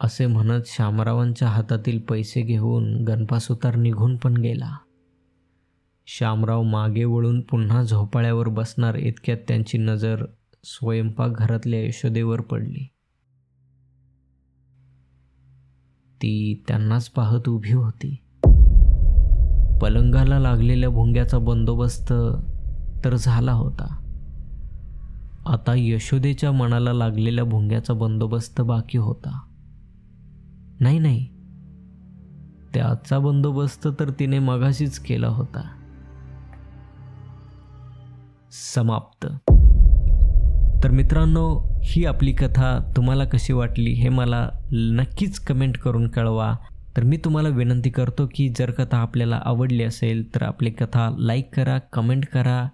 असे 0.00 0.26
म्हणत 0.26 0.62
शामरावांच्या 0.66 1.48
हातातील 1.48 2.00
पैसे 2.00 2.42
घेऊन 2.42 3.04
गणपासुतार 3.04 3.76
निघून 3.76 4.16
पण 4.16 4.36
गेला. 4.36 4.76
श्यामराव 6.06 6.62
मागे 6.62 7.04
वळून 7.04 7.40
पुन्हा 7.40 7.82
झोपाळ्यावर 7.82 8.48
बसणार 8.48 8.94
इतक्यात 8.94 9.38
त्यांची 9.48 9.78
नजर 9.78 10.24
स्वयंपाकघरातल्या 10.64 11.86
यशोदेवर 11.86 12.40
पडली. 12.40 12.88
ती 16.22 16.64
त्यांनाच 16.68 17.08
पाहत 17.08 17.48
उभी 17.48 17.72
होती. 17.72 18.16
पलंगाला 19.82 20.38
लागलेल्या 20.38 20.90
भुंग्याचा 20.90 21.38
बंदोबस्त 21.38 22.12
तर 23.04 23.16
झाला 23.16 23.52
होता. 23.52 24.04
आता 25.46 25.74
यशोदेच्या 25.76 26.52
मनाला 26.52 26.92
लागलेल्या 26.92 27.44
भुंग्याचा 27.44 27.94
बंदोबस्त 27.94 28.60
बाकी 28.60 28.98
होता. 28.98 29.40
नाही 30.80 30.98
नाही. 30.98 31.26
त्याचा 32.74 33.18
बंदोबस्त 33.18 33.88
तर 34.00 34.10
तिने 34.10 34.38
मगाशीच 34.38 34.98
केला 34.98 35.28
होता. 35.28 35.68
समाप्त. 38.74 39.26
तर 40.84 40.90
मित्रांनो 40.90 41.74
ही 41.84 42.04
आपली 42.04 42.32
कथा 42.32 42.92
तुम्हाला 42.96 43.24
कशी 43.24 43.52
वाटली 43.52 43.90
हे 43.90 44.08
मला 44.08 44.48
नक्कीच 44.72 45.38
कमेंट 45.38 45.78
करून 45.78 46.08
कळवा. 46.08 46.56
तर 46.96 47.04
मी 47.04 47.16
तुम्हाला 47.16 47.48
विनंती 47.48 47.90
करतो 47.90 48.28
की 48.34 48.48
जर 48.48 48.70
कथा 48.70 48.96
आपल्याला 48.96 49.40
आवडली 49.44 49.82
असेल 49.82 50.34
तर 50.34 50.42
आपली 50.42 50.70
कथा 50.70 51.16
लाईक 51.18 51.54
करा 51.56 51.78
कमेंट 51.78 52.26
करा 52.26 52.68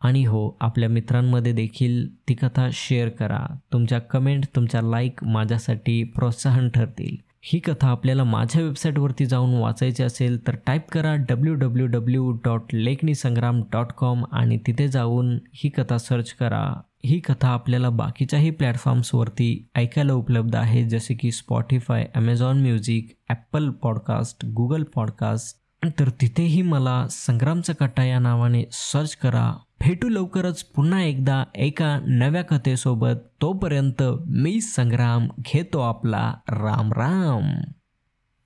आणि 0.00 0.24
हो 0.24 0.56
आपल्या 0.60 0.88
मित्रांमध्ये 0.88 1.52
देखील 1.52 2.14
ती 2.28 2.34
कथा 2.34 2.68
शेअर 2.72 3.08
करा. 3.08 3.46
तुमच्या 3.72 3.98
कमेंट 3.98 4.44
तुमच्या 4.56 4.82
लाईक 4.82 5.24
माझ्यासाठी 5.24 6.02
प्रोत्साहन 6.04 6.68
ठरतील. 6.68 7.16
ही 7.42 7.58
कथा 7.58 7.88
आपल्याला 7.88 8.24
माझ्या 8.24 8.62
वेबसाईटवरती 8.62 9.26
जाऊन 9.26 9.54
वाचायची 9.54 10.02
असेल 10.02 10.46
तर 10.46 10.54
टाईप 10.66 10.88
करा 10.92 11.14
डब्ल्यू 11.14 11.54
डब्ल्यू 11.54 11.86
डब्ल्यू 11.86 12.30
डॉट 12.30 12.74
लेखनी 12.74 13.14
संग्राम 13.14 13.60
डॉट 13.72 13.92
कॉम 13.96 14.24
आणि 14.32 14.58
तिथे 14.66 14.88
जाऊन 14.88 15.38
ही 15.54 15.68
कथा 15.68 15.98
सर्च 15.98 16.32
करा. 16.32 16.80
ही 17.04 17.20
कथा 17.20 17.48
आपल्याला 17.48 17.90
बाकीच्याही 17.90 18.50
प्लॅटफॉर्म्सवरती 18.50 19.68
ऐकायला 19.74 20.12
उपलब्ध 20.12 20.56
आहे 20.56 20.88
जसे 20.88 21.14
की 21.14 21.32
Spotify 21.32 22.08
Amazon 22.14 22.60
music 22.60 23.16
Apple 23.28 23.70
podcast 23.70 24.44
Google 24.44 24.82
podcast 24.82 25.56
तर 25.84 26.08
तिथेही 26.08 26.62
मला 26.62 27.06
संग्रामचा 27.10 27.72
कट्टा 27.72 28.04
या 28.04 28.18
नावाने 28.18 28.64
सर्च 28.72 29.16
करा. 29.16 29.56
भेटू 29.80 30.08
लवकरच 30.08 30.62
पुन्हा 30.62 31.02
एकदा 31.02 31.44
एका 31.54 32.00
नव्या 32.06 32.42
कथेसोबत. 32.42 33.14
तोपर्यंत 33.42 34.02
मी 34.26 34.60
संग्राम 34.60 35.28
घेतो 35.40 35.80
आपला. 35.80 36.34
राम 36.48 36.92
राम. 36.92 37.60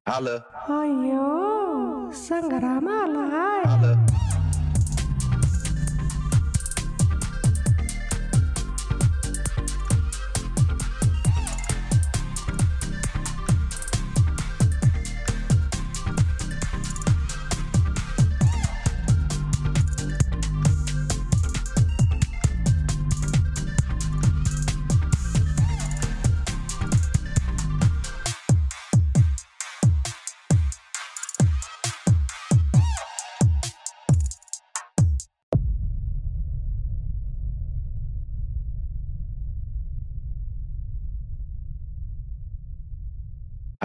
अय्यो 0.06 2.12
संग्राम 2.12 2.88
आलाय 2.88 3.51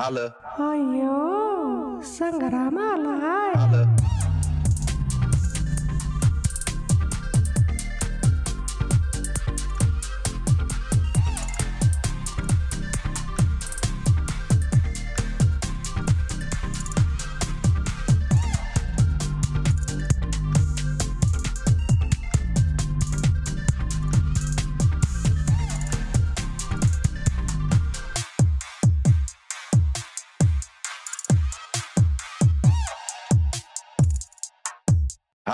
alle. 0.07 0.33
Ayo, 0.57 1.99
Sangramala. 2.01 3.51
Alle. 3.53 3.96